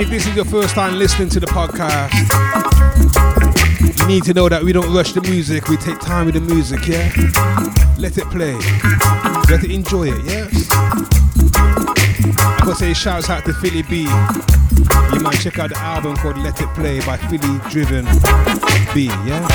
If 0.00 0.08
this 0.08 0.26
is 0.26 0.34
your 0.34 0.46
first 0.46 0.74
time 0.74 0.94
listening 0.94 1.28
to 1.28 1.40
the 1.40 1.46
podcast, 1.46 2.10
need 4.10 4.24
to 4.24 4.34
know 4.34 4.48
that 4.48 4.60
we 4.64 4.72
don't 4.72 4.92
rush 4.92 5.12
the 5.12 5.20
music. 5.20 5.68
We 5.68 5.76
take 5.76 6.00
time 6.00 6.26
with 6.26 6.34
the 6.34 6.40
music, 6.40 6.84
yeah? 6.88 7.12
Let 7.96 8.18
it 8.18 8.24
play. 8.24 8.54
Let 9.48 9.62
it 9.62 9.70
enjoy 9.70 10.08
it, 10.08 10.24
yes? 10.24 10.68
I 11.54 12.56
gotta 12.58 12.74
say 12.74 12.92
shouts 12.92 13.30
out 13.30 13.44
to 13.44 13.52
Philly 13.52 13.82
B. 13.82 14.00
You 15.12 15.20
might 15.20 15.38
check 15.38 15.60
out 15.60 15.70
the 15.70 15.78
album 15.78 16.16
called 16.16 16.38
Let 16.38 16.60
It 16.60 16.68
Play 16.74 16.98
by 17.06 17.18
Philly 17.18 17.60
Driven 17.70 18.04
B, 18.92 19.06
yeah? 19.28 19.46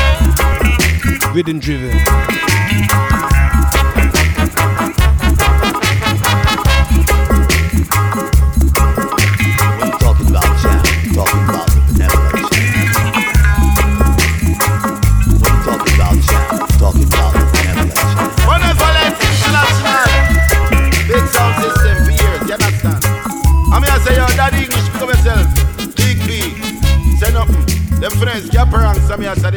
Rhythm 1.33 1.59
Driven. 1.59 3.34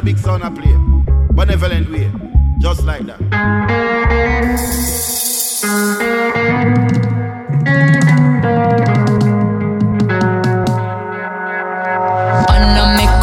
Big 0.08 0.18
sound 0.18 0.42
I 0.42 0.48
play. 0.48 0.74
Benevolent 1.32 1.90
way. 1.90 2.10
Just 2.58 2.84
like 2.84 3.04
that. 3.04 3.18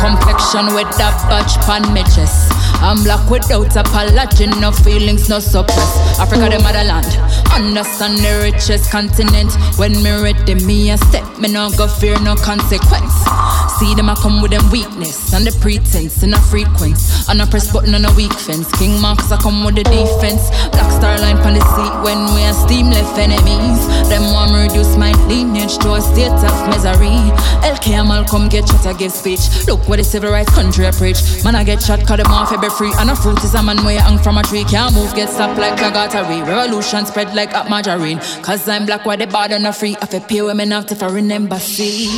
Complexion 0.06 0.76
with 0.76 0.92
that 1.00 1.18
patch 1.30 1.58
pan 1.66 1.82
me 1.92 2.04
chest. 2.04 2.52
I'm 2.84 3.02
black 3.04 3.28
without 3.28 3.76
apology, 3.76 4.46
no 4.46 4.72
feelings, 4.72 5.28
no 5.28 5.40
suppress. 5.40 6.20
Africa, 6.20 6.48
the 6.56 6.62
motherland. 6.62 7.10
Understand 7.52 8.20
the 8.20 8.42
richest 8.44 8.92
continent. 8.92 9.52
When 9.80 9.94
me 10.04 10.12
ready, 10.22 10.54
me 10.66 10.92
a 10.92 10.98
step, 10.98 11.26
me 11.40 11.52
no 11.52 11.72
go 11.72 11.88
fear 11.88 12.20
no 12.22 12.36
consequence. 12.36 13.35
See 13.80 13.93
them 13.93 14.09
I 14.09 14.15
come 14.15 14.41
with 14.41 14.51
them 14.51 14.69
weakness 14.71 15.34
and 15.34 15.45
the 15.45 15.51
pretense 15.59 16.23
in 16.23 16.34
a 16.34 16.39
frequency. 16.39 17.03
And 17.28 17.41
I 17.41 17.45
press 17.45 17.71
button 17.71 17.93
on 17.93 18.05
a 18.05 18.13
weak 18.15 18.32
fence. 18.32 18.71
King 18.80 19.01
Marks 19.01 19.32
I 19.32 19.38
come 19.38 19.65
with 19.65 19.76
the 19.76 19.84
defense. 19.84 20.47
Black 20.71 20.89
star 20.95 21.19
line 21.19 21.36
on 21.43 21.55
the 21.55 21.65
seat 21.76 21.93
when 21.99 22.23
we 22.34 22.47
are 22.47 22.53
steam 22.53 22.89
left 22.89 23.19
enemies. 23.19 23.80
Them 24.07 24.32
want 24.32 24.55
reduce 24.55 24.95
my 24.95 25.11
lineage 25.28 25.78
to 25.80 25.93
a 25.93 26.01
state 26.01 26.32
of 26.32 26.55
misery. 26.71 27.19
LK 27.67 27.99
Amal 27.99 28.23
come 28.23 28.47
get 28.47 28.67
shot, 28.67 28.86
I 28.86 28.93
give 28.93 29.11
speech. 29.11 29.43
Look 29.67 29.88
what 29.89 29.97
the 29.97 30.05
civil 30.05 30.32
rights 30.32 30.53
country 30.55 30.88
I 30.88 30.91
preach. 30.91 31.19
Man, 31.43 31.55
I 31.55 31.63
get 31.65 31.82
shot, 31.82 32.05
cut 32.07 32.23
them 32.23 32.32
off, 32.32 32.53
every 32.53 32.69
free. 32.69 32.93
And 32.97 33.09
a 33.09 33.15
fruit 33.15 33.43
is 33.43 33.55
a 33.55 33.61
man 33.61 33.84
where 33.84 33.99
hang 33.99 34.19
from 34.19 34.38
a 34.38 34.43
tree. 34.43 34.63
Can't 34.63 34.95
move, 34.95 35.13
get 35.15 35.28
stopped 35.28 35.59
like 35.59 35.82
a 35.82 35.91
artery. 35.91 36.39
Revolution 36.47 37.05
spread 37.05 37.36
like 37.36 37.53
a 37.53 37.67
margarine. 37.67 38.19
Cause 38.41 38.69
I'm 38.69 38.86
black, 38.86 39.05
why 39.05 39.17
the 39.17 39.28
border 39.28 39.59
not 39.59 39.76
free. 39.76 39.97
I 40.01 40.05
feel 40.05 40.21
pay 40.21 40.41
women 40.41 40.71
out 40.71 40.91
if 40.93 41.03
I 41.03 41.09
remember 41.09 41.59
seas. 41.59 42.13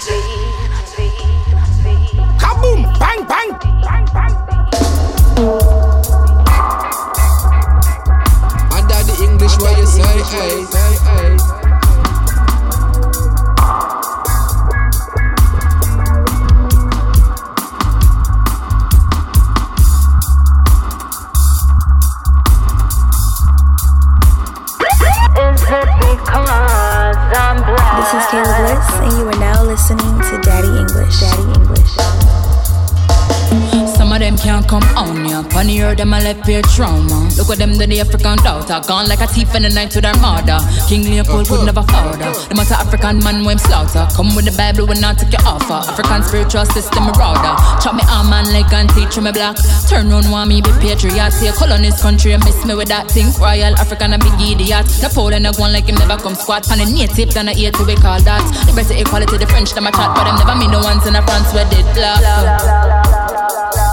Kaboom! 0.00 0.29
Pure 36.34 36.62
trauma. 36.62 37.28
Look 37.36 37.50
at 37.50 37.58
them, 37.58 37.78
do 37.78 37.86
the 37.86 38.00
African 38.00 38.36
daughter. 38.44 38.80
Gone 38.86 39.08
like 39.08 39.20
a 39.20 39.26
thief 39.26 39.54
in 39.54 39.62
the 39.62 39.70
night 39.70 39.90
to 39.92 40.00
their 40.00 40.16
mother. 40.18 40.58
King 40.88 41.04
Leopold 41.04 41.48
could 41.48 41.64
never 41.64 41.82
father. 41.82 42.30
The 42.48 42.54
matter 42.54 42.74
African 42.74 43.18
man 43.20 43.44
when 43.44 43.58
slaughter. 43.58 44.06
Come 44.14 44.34
with 44.34 44.46
the 44.46 44.54
Bible 44.56 44.86
when 44.86 45.02
I 45.02 45.14
take 45.14 45.32
your 45.32 45.42
offer. 45.46 45.82
African 45.86 46.22
spiritual 46.22 46.66
system 46.66 47.04
marauder. 47.10 47.54
Chop 47.82 47.94
me 47.94 48.04
arm 48.08 48.32
and 48.32 48.52
leg 48.52 48.70
and 48.72 48.88
teach 48.90 49.18
me 49.18 49.32
black. 49.32 49.56
Turn 49.88 50.10
round 50.10 50.30
want 50.30 50.48
me 50.48 50.60
be 50.60 50.70
patriot. 50.78 51.30
See 51.32 51.48
a 51.48 51.52
colonist 51.52 52.02
country 52.02 52.32
and 52.32 52.44
miss 52.44 52.64
me 52.64 52.74
with 52.74 52.88
that 52.88 53.10
thing. 53.10 53.32
Royal 53.40 53.74
African 53.76 54.14
a 54.14 54.18
big 54.18 54.34
idiot. 54.38 54.86
Napoleon 55.02 55.46
a 55.46 55.52
one 55.58 55.72
like 55.72 55.88
him 55.88 55.96
never 55.96 56.16
come 56.16 56.34
squat. 56.34 56.66
Pan 56.66 56.80
a 56.80 56.86
native 56.86 57.32
than 57.34 57.48
a 57.48 57.52
ear 57.56 57.72
to 57.72 57.84
we 57.84 57.96
call 57.96 58.20
that. 58.22 58.42
Liberty 58.66 59.00
equality 59.00 59.38
the 59.38 59.46
French 59.46 59.72
them 59.72 59.86
a 59.86 59.92
chat. 59.92 60.14
But 60.14 60.24
them 60.24 60.36
never 60.36 60.56
mean 60.58 60.70
the 60.70 60.80
ones 60.80 61.06
in 61.06 61.14
the 61.14 61.22
France 61.22 61.52
where 61.54 61.68
did 61.70 61.86
black. 61.94 62.20
Is 62.22 62.26
it 62.26 62.44
because 62.46 62.66
I'm 62.68 62.92
black? 62.94 63.80
I 63.80 63.89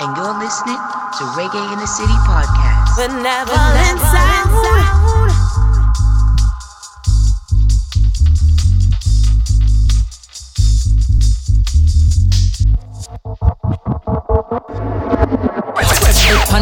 And 0.00 0.16
you're 0.16 0.36
listening 0.38 0.76
to 0.76 1.22
Reggae 1.38 1.72
in 1.72 1.78
the 1.78 1.86
City 1.86 2.18
podcast. 2.26 2.96
Benevolent 2.96 4.00
sound. 4.00 5.23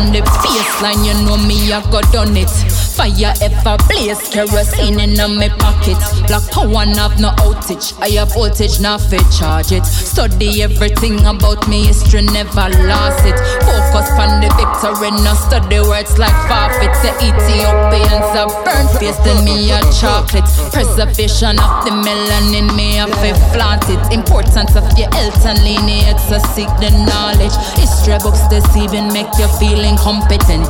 On 0.03 0.11
the 0.11 0.19
baseline, 0.19 1.07
you 1.07 1.15
know 1.25 1.37
me, 1.37 1.73
I 1.73 1.81
got 1.89 2.11
done 2.13 2.37
it. 2.37 2.72
Fire 2.97 3.33
ever 3.41 3.77
blaze, 3.89 4.29
kerosene 4.29 5.01
in 5.01 5.17
my 5.37 5.49
pocket. 5.59 5.97
Black 6.29 6.45
power 6.53 6.85
have 6.85 7.19
no 7.19 7.31
outage. 7.41 7.97
I 8.01 8.11
have 8.21 8.35
voltage, 8.35 8.81
not 8.81 9.01
fit 9.01 9.25
charge 9.33 9.73
it. 9.73 9.85
Study 9.87 10.63
everything 10.63 11.19
about 11.25 11.67
me, 11.69 11.87
history 11.87 12.23
never 12.23 12.69
lost 12.85 13.25
it. 13.25 13.39
Focus 13.65 14.13
on 14.21 14.45
the 14.45 14.53
victory, 14.61 15.11
no 15.25 15.33
study 15.35 15.81
words 15.81 16.19
like 16.19 16.37
forfeit. 16.47 16.93
The 17.01 17.11
Ethiopians 17.25 18.29
have 18.37 18.53
burnt 18.65 18.91
face, 19.01 19.17
then 19.25 19.45
me 19.45 19.73
a 19.73 19.81
chocolate. 19.97 20.45
Preservation 20.71 21.57
of 21.59 21.85
the 21.89 21.97
melanin, 21.97 22.77
me 22.77 22.99
a 23.01 23.09
fi 23.09 23.33
flaunt 23.57 23.89
it. 23.89 24.01
Importance 24.13 24.77
of 24.77 24.85
your 24.99 25.09
health 25.17 25.47
and 25.47 25.59
lineage, 25.65 26.21
so 26.29 26.39
seek 26.53 26.69
the 26.77 26.93
knowledge. 27.09 27.57
History 27.81 28.19
books 28.21 28.45
deceiving, 28.53 29.09
make 29.13 29.33
you 29.41 29.49
feel 29.57 29.81
incompetent. 29.81 30.69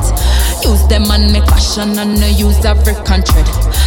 Use 0.63 0.87
them 0.87 1.11
and 1.11 1.33
make 1.33 1.45
fashion 1.51 1.99
and 1.99 2.12
no 2.19 2.27
use 2.27 2.63
every 2.65 2.93
country. 3.05 3.43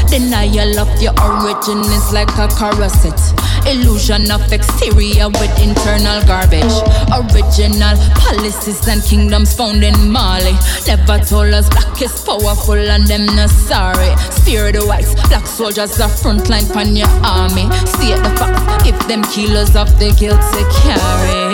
Denial 0.09 0.79
of 0.79 0.91
your 1.01 1.14
origin 1.20 1.81
is 1.93 2.12
like 2.12 2.31
a 2.39 2.49
corset. 2.49 3.18
Illusion 3.66 4.31
of 4.31 4.53
exterior 4.53 5.29
with 5.29 5.61
internal 5.61 6.22
garbage. 6.27 6.77
Original 7.11 7.97
policies 8.14 8.87
and 8.89 9.03
kingdoms 9.03 9.55
found 9.55 9.83
in 9.83 10.11
Mali. 10.11 10.55
Never 10.87 11.18
told 11.18 11.55
us 11.55 11.68
black 11.68 12.01
is 12.03 12.20
powerful 12.24 12.74
and 12.74 13.07
them 13.07 13.27
not 13.27 13.51
sorry. 13.51 14.14
Spear 14.31 14.72
the 14.72 14.87
whites, 14.87 15.14
black 15.29 15.47
soldiers 15.47 16.01
are 16.01 16.09
frontline 16.09 16.72
pan 16.72 16.97
your 16.97 17.09
army. 17.24 17.70
See 17.99 18.12
the 18.14 18.33
facts, 18.39 18.85
give 18.85 18.99
them 19.09 19.22
kilos 19.24 19.74
of 19.77 19.89
the 19.99 20.14
guilt 20.18 20.41
carry. 20.83 21.45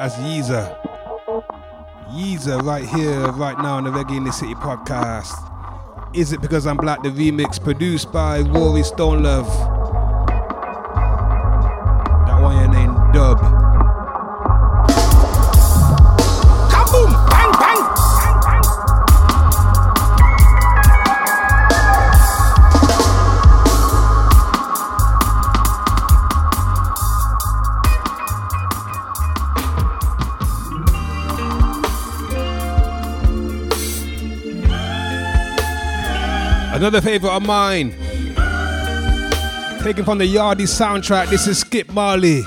That's 0.00 0.14
Yeezer. 0.14 0.74
Yeezer 2.08 2.62
right 2.62 2.88
here, 2.88 3.20
right 3.32 3.58
now 3.58 3.76
on 3.76 3.84
the 3.84 3.90
Reggae 3.90 4.16
in 4.16 4.24
the 4.24 4.32
City 4.32 4.54
podcast. 4.54 5.34
Is 6.16 6.32
it 6.32 6.40
because 6.40 6.66
I'm 6.66 6.78
black? 6.78 7.02
The 7.02 7.10
remix 7.10 7.62
produced 7.62 8.10
by 8.10 8.40
Rory 8.40 8.82
Stone 8.82 9.24
Love. 9.24 9.46
That 12.26 12.40
one 12.40 12.56
your 12.56 12.68
name 12.68 12.94
Dub. 13.12 13.59
Another 36.90 37.06
favorite 37.06 37.30
of 37.30 37.46
mine. 37.46 37.92
Taken 39.84 40.04
from 40.04 40.18
the 40.18 40.24
Yardie 40.24 40.66
soundtrack, 40.66 41.28
this 41.30 41.46
is 41.46 41.60
Skip 41.60 41.88
Marley. 41.92 42.38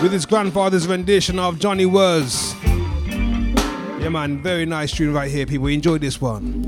With 0.00 0.12
his 0.12 0.24
grandfather's 0.24 0.88
rendition 0.88 1.38
of 1.38 1.58
Johnny 1.58 1.84
Was. 1.84 2.54
Yeah, 2.64 4.08
man, 4.08 4.42
very 4.42 4.64
nice 4.64 4.92
tune 4.92 5.12
right 5.12 5.30
here, 5.30 5.44
people. 5.44 5.66
Enjoy 5.66 5.98
this 5.98 6.22
one. 6.22 6.64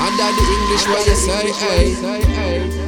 Under 0.00 0.30
the 0.32 0.44
English, 0.56 0.86
what 0.88 1.04
say, 1.52 2.85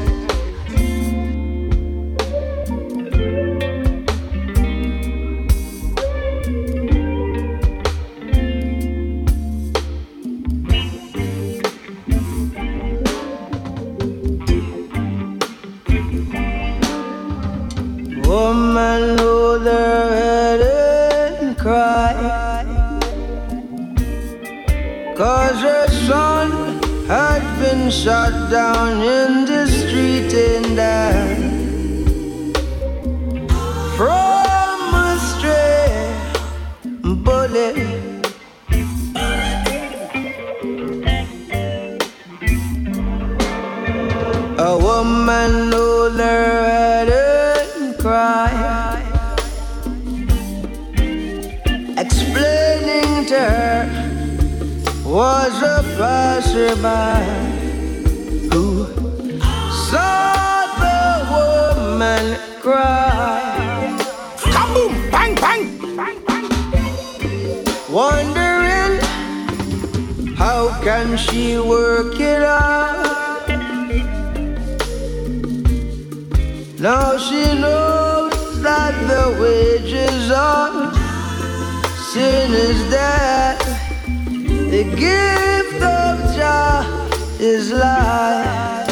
cry. 21.68 22.14
Cause 25.20 25.60
her 25.68 25.86
son 26.08 26.48
had 27.06 27.42
been 27.60 27.90
shot 27.90 28.32
down 28.50 28.92
in 29.18 29.30
the 29.50 29.64
street 29.78 30.32
and 30.48 30.66
died 30.82 31.42
from 33.98 34.78
a 35.08 35.12
stray 35.30 35.92
bullet. 37.26 37.76
A 44.70 44.72
woman 44.86 45.77
was 55.08 55.62
a 55.62 55.82
passerby 55.96 57.24
who 58.52 58.84
saw 59.88 60.66
the 60.84 61.00
woman 61.32 62.36
cry. 62.60 63.96
Kaboom! 64.36 64.92
Bang! 65.10 65.34
Bang! 65.36 65.64
Wondering 67.90 69.00
how 70.36 70.78
can 70.82 71.16
she 71.16 71.58
work 71.58 72.20
it 72.20 72.42
out? 72.42 73.48
Now 76.78 77.16
she 77.16 77.44
knows 77.58 78.62
that 78.62 78.92
the 79.08 79.24
wages 79.40 80.30
of 80.30 80.94
sin 82.12 82.52
is 82.52 82.90
death. 82.90 83.57
The 84.70 84.84
gift 84.84 85.82
of 85.82 86.36
Jah 86.36 86.84
is 87.40 87.72
life. 87.72 88.86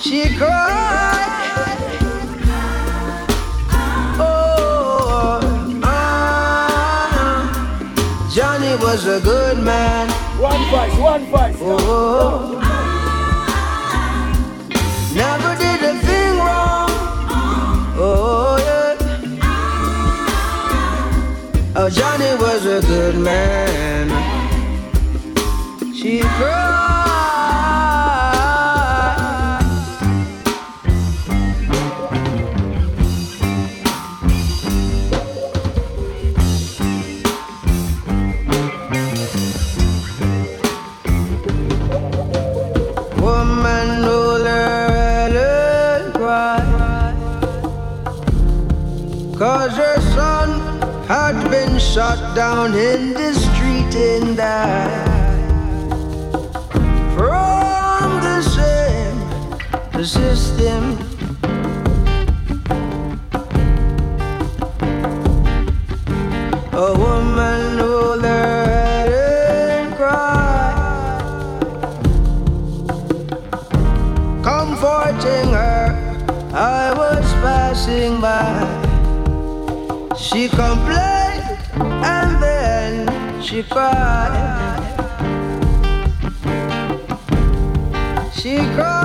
She 0.00 0.34
cried. 0.38 1.76
Oh, 4.18 5.40
ah, 5.84 7.10
Johnny 8.32 8.74
was 8.82 9.06
a 9.06 9.20
good 9.20 9.58
man. 9.58 10.08
One 10.40 10.64
voice, 10.70 10.98
one 10.98 11.24
voice. 11.26 11.56
Oh, 11.60 12.57
Johnny 21.90 22.34
was 22.34 22.66
a 22.66 22.86
good 22.86 23.16
man. 23.16 24.08
She 25.94 26.20
cried. 26.20 26.67
Shot 51.94 52.36
down 52.36 52.74
in 52.74 53.14
the 53.14 53.32
street 53.32 53.94
and 53.96 54.36
died 54.36 55.08
from 57.16 58.20
the 58.20 58.42
same 58.42 59.18
the 59.92 60.04
system. 60.04 60.98
A 66.72 66.94
woman 66.94 67.78
her 68.22 68.66
head 68.66 69.70
and 69.78 69.96
cry, 69.96 70.74
comforting 74.44 75.52
her. 75.54 75.86
I 76.52 76.92
was 76.92 77.32
passing 77.44 78.20
by. 78.20 78.66
She 80.16 80.48
complained 80.48 81.17
she 83.48 83.62
cried. 83.62 84.84
She 88.34 88.56
cried. 88.74 88.97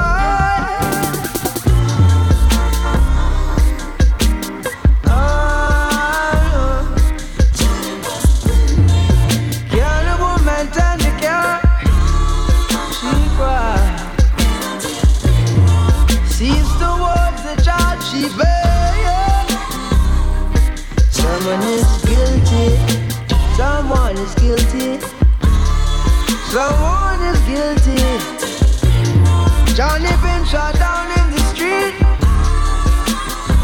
Shot 30.54 30.76
down 30.76 31.08
in 31.20 31.32
the 31.32 31.42
street. 31.52 31.96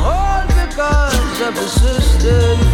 All 0.02 0.42
because 0.48 1.42
of 1.42 1.54
the 1.54 1.68
system. 1.68 2.69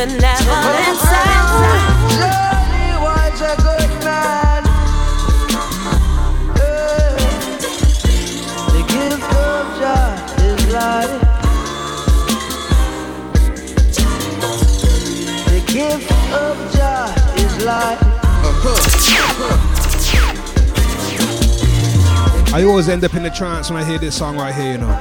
Benevolent 0.00 0.98
Johnny 2.16 2.88
was 3.04 3.40
a 3.42 3.54
good 3.60 3.92
man. 4.02 4.62
The 8.72 8.80
gift 8.88 9.22
of 9.34 9.62
Jah 9.78 10.08
is 10.40 10.60
life. 10.72 11.20
The 15.50 15.60
gift 15.70 16.10
of 16.32 16.56
Jah 16.72 17.12
is 17.36 17.54
life. 17.62 18.00
I 22.54 22.64
always 22.64 22.88
end 22.88 23.04
up 23.04 23.12
in 23.12 23.22
the 23.22 23.28
trance 23.28 23.68
when 23.70 23.78
I 23.78 23.84
hear 23.84 23.98
this 23.98 24.16
song 24.16 24.38
right 24.38 24.54
here, 24.54 24.72
you 24.72 24.78
know. 24.78 24.98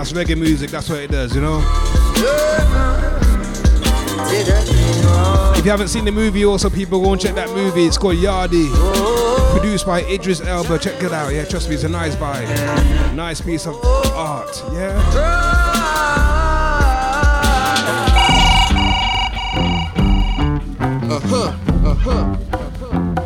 That's 0.00 0.12
reggae 0.14 0.34
music, 0.34 0.70
that's 0.70 0.88
what 0.88 1.00
it 1.00 1.10
does, 1.10 1.34
you 1.34 1.42
know. 1.42 1.58
If 5.54 5.62
you 5.62 5.70
haven't 5.70 5.88
seen 5.88 6.06
the 6.06 6.10
movie, 6.10 6.42
also 6.42 6.70
people 6.70 7.02
go 7.02 7.12
and 7.12 7.20
check 7.20 7.34
that 7.34 7.50
movie. 7.50 7.84
It's 7.84 7.98
called 7.98 8.16
Yardie. 8.16 8.70
Produced 9.52 9.84
by 9.84 10.00
Idris 10.04 10.40
Elba. 10.40 10.78
Check 10.78 11.02
it 11.02 11.12
out. 11.12 11.34
Yeah, 11.34 11.44
trust 11.44 11.68
me, 11.68 11.74
it's 11.74 11.84
a 11.84 11.88
nice 11.90 12.16
buy. 12.16 12.40
Nice 13.14 13.42
piece 13.42 13.66
of 13.66 13.76
art. 14.14 14.64
Yeah. 14.72 14.96
Uh-huh, 21.10 21.54
uh-huh. 21.84 22.36
Woman 22.90 23.19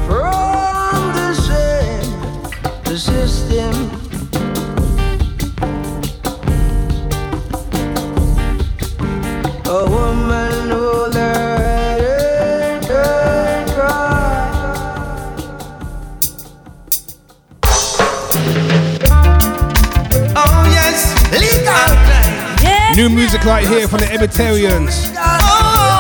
From 0.05 1.01
the 1.17 1.33
sand, 1.33 2.85
the 2.85 2.97
track 23.43 23.63
right 23.63 23.67
here 23.67 23.87
from 23.87 23.99
the 23.99 24.05
Ebertarians 24.05 25.07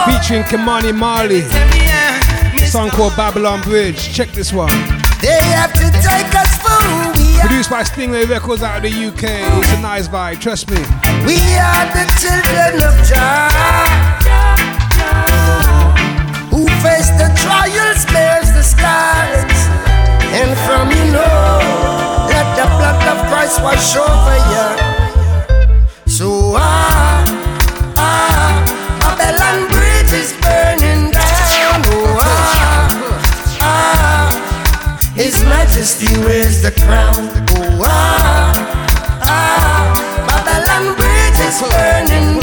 featuring 0.05 0.43
Ky-Mani 0.45 0.91
Marley. 0.91 1.41
Song 2.65 2.89
called 2.89 3.15
Babylon 3.15 3.61
Bridge. 3.61 4.13
Check 4.13 4.29
this 4.29 4.51
one. 4.51 4.69
They 5.21 5.39
have 5.55 5.73
to 5.73 5.91
take 6.01 6.33
us 6.35 6.57
for 6.57 7.41
Produced 7.41 7.69
by 7.69 7.83
Stingray 7.83 8.27
Records 8.29 8.63
out 8.63 8.77
of 8.77 8.83
the 8.83 8.89
UK. 8.89 9.23
It's 9.23 9.73
a 9.73 9.81
nice 9.81 10.07
vibe, 10.07 10.39
trust 10.41 10.69
me. 10.69 10.77
We 11.25 11.37
are 11.59 11.85
the 11.91 12.05
children 12.19 12.81
of 12.87 12.93
Jah. 13.07 13.49
Who 16.49 16.67
face 16.81 17.09
the 17.19 17.29
trials, 17.43 18.05
bears 18.05 18.51
the 18.53 18.63
scars. 18.63 19.59
And 20.33 20.57
from 20.65 20.89
you 20.89 21.11
know, 21.11 21.59
let 22.27 22.47
the 22.55 22.65
blood 22.77 23.03
of 23.11 23.27
Christ 23.29 23.61
wash 23.61 23.95
over 23.95 24.37
you. 24.53 24.93
So 26.07 26.55
I 26.55 26.92
majesty 35.83 36.17
wears 36.19 36.61
the 36.61 36.71
crown. 36.71 37.27
Oh, 37.49 37.83
ah, 37.83 38.53
ah, 39.21 39.83
Babylon 40.27 40.95
bridge 40.95 41.39
is 41.45 41.59
burning. 41.59 42.42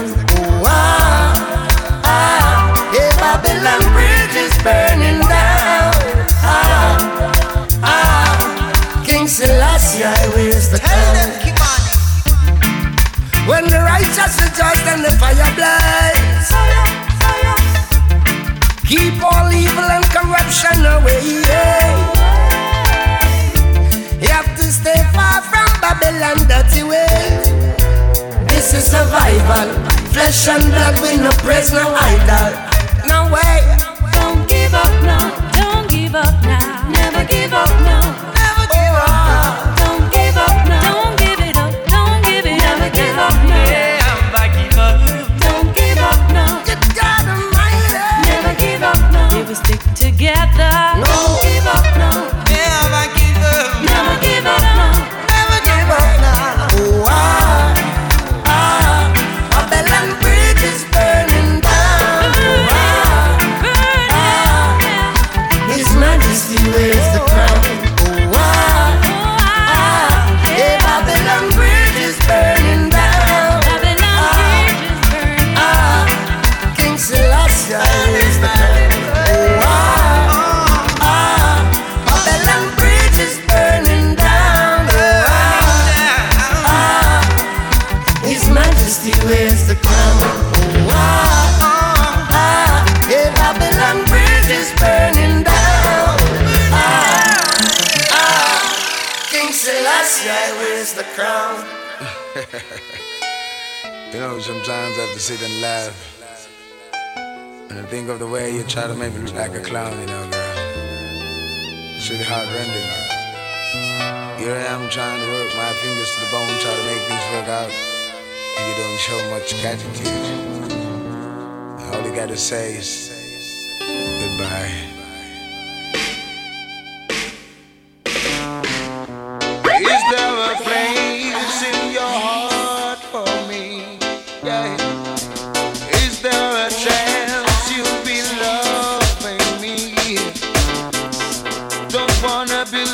corruption 20.51 20.85
away. 20.85 21.21
You 24.21 24.27
have 24.29 24.55
to 24.57 24.63
stay 24.63 25.03
far 25.13 25.41
from 25.41 25.69
Babylon 25.81 26.47
dirty 26.47 26.83
ways. 26.83 27.47
This 28.49 28.73
is 28.73 28.85
survival. 28.91 29.73
Flesh 30.11 30.47
and 30.47 30.65
blood, 30.71 30.99
we 31.01 31.17
no 31.17 31.31
praise 31.43 31.71
no 31.71 31.93
idol. 31.95 32.70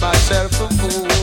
myself 0.00 0.60
a 0.60 0.68
fool. 0.74 1.15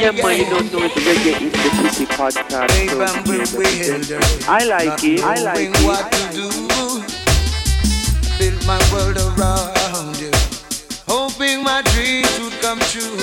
Yeah, 0.00 0.12
man, 0.12 0.38
you 0.38 0.46
don't 0.46 0.72
know 0.72 0.78
it's 0.82 0.94
Reggae 0.94 1.38
in 1.42 1.50
the 1.52 1.90
City 1.90 2.06
podcast. 2.06 2.70
So 2.88 4.50
I 4.50 4.64
like 4.64 5.04
it. 5.04 5.20
I 5.22 5.34
like 5.42 5.68
it. 5.68 5.84
what 5.84 6.10
to 6.10 6.32
do. 6.32 6.48
Build 8.38 8.66
my 8.66 8.80
world 8.90 9.18
around 9.18 10.16
you. 10.18 10.30
Hoping 11.06 11.62
my 11.62 11.82
dreams 11.92 12.32
would 12.40 12.58
come 12.62 12.78
true. 12.88 13.14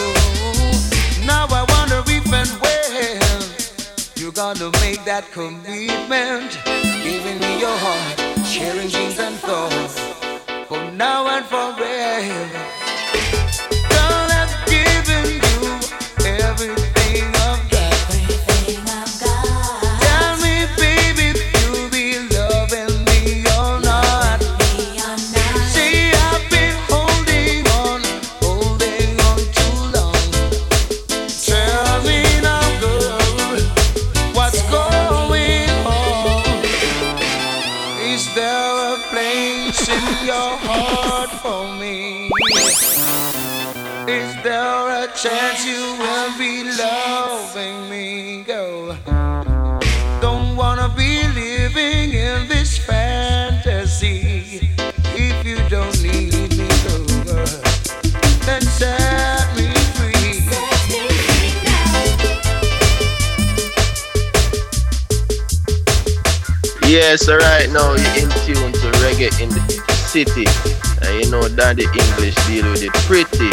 Now 1.26 1.48
I 1.50 1.66
wonder 1.74 2.04
if 2.06 2.32
and 2.32 2.50
when 2.62 3.22
you're 4.16 4.32
gonna 4.32 4.70
make 4.80 5.04
that 5.06 5.32
commitment. 5.32 6.60
Giving 7.02 7.40
me 7.40 7.60
your 7.60 7.76
heart, 7.76 8.46
sharing 8.46 8.90
dreams 8.90 9.18
and 9.18 9.36
thoughts. 9.38 9.98
For 10.68 10.92
now 10.92 11.26
and 11.26 11.44
forever. 11.48 12.77
Yes, 67.28 67.44
right 67.44 67.70
now 67.72 67.94
you're 67.94 68.24
in 68.24 68.30
tune 68.46 68.72
to 68.72 68.88
reggae 69.04 69.32
in 69.42 69.50
the 69.50 69.60
city. 70.08 70.46
And 71.02 71.26
you 71.26 71.32
know 71.32 71.48
Daddy 71.50 71.84
English 71.84 72.36
deal 72.48 72.70
with 72.72 72.84
it 72.84 72.94
pretty. 73.06 73.50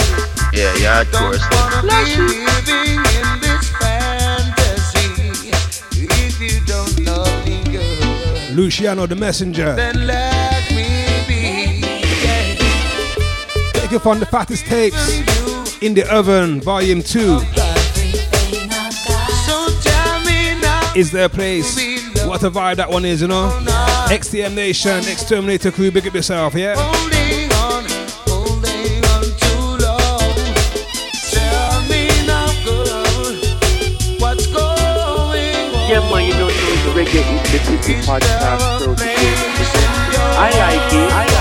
Yeah, 0.57 0.73
yeah, 0.77 1.01
of 1.01 1.11
course. 1.11 1.43
Be 1.49 1.89
living 1.89 3.03
in 3.03 3.41
this 3.41 3.71
fantasy. 3.81 5.51
If 5.93 6.41
you 6.41 6.61
don't 6.67 7.01
love 7.05 7.47
me, 7.47 7.65
girl, 7.73 8.55
Luciano 8.55 9.07
the 9.07 9.17
Messenger. 9.17 9.75
then 9.75 10.07
let 10.07 10.71
me 10.71 11.25
be. 11.27 11.81
Yeah. 12.23 12.55
Take 13.73 13.93
it 13.93 14.01
from 14.01 14.21
the 14.21 14.27
fattest 14.27 14.67
tapes. 14.67 15.83
In 15.83 15.95
the 15.95 16.05
Oven, 16.11 16.61
Volume 16.61 17.03
2. 17.03 17.41
So 19.41 19.69
tell 19.81 20.21
me 20.25 20.61
now. 20.61 20.93
Is 20.95 21.11
there 21.11 21.25
a 21.25 21.29
place? 21.29 21.94
What 22.35 22.43
a 22.43 22.51
vibe 22.51 22.77
that 22.79 22.91
one 22.91 23.05
is, 23.05 23.23
you 23.23 23.29
know? 23.29 23.47
XTM 24.11 24.57
Nation, 24.57 24.99
Exterminator 25.07 25.71
Crew, 25.71 25.93
big 25.93 26.05
up 26.09 26.15
yourself, 26.15 26.55
yeah? 26.55 26.75
Holding 26.77 27.47
on, 27.63 27.87
holding 28.27 29.05
on 29.07 29.23
too 29.39 29.79
long. 29.79 30.19
Tell 31.31 31.79
me 31.87 32.11
now, 32.27 32.51
girl, 32.67 33.39
what's 34.19 34.49
going 34.49 34.67
on? 34.67 35.39
Yeah, 35.89 36.03
man, 36.11 36.27
you 36.27 36.33
don't 36.33 36.51
know 36.51 36.75
it's 36.75 36.83
Reggae 36.91 37.23
in 37.23 37.37
the 37.39 37.59
City 37.63 37.95
podcast. 38.03 38.81
So 38.83 38.97
I 40.37 40.51
like 40.59 40.93
it. 40.93 41.13
I 41.13 41.34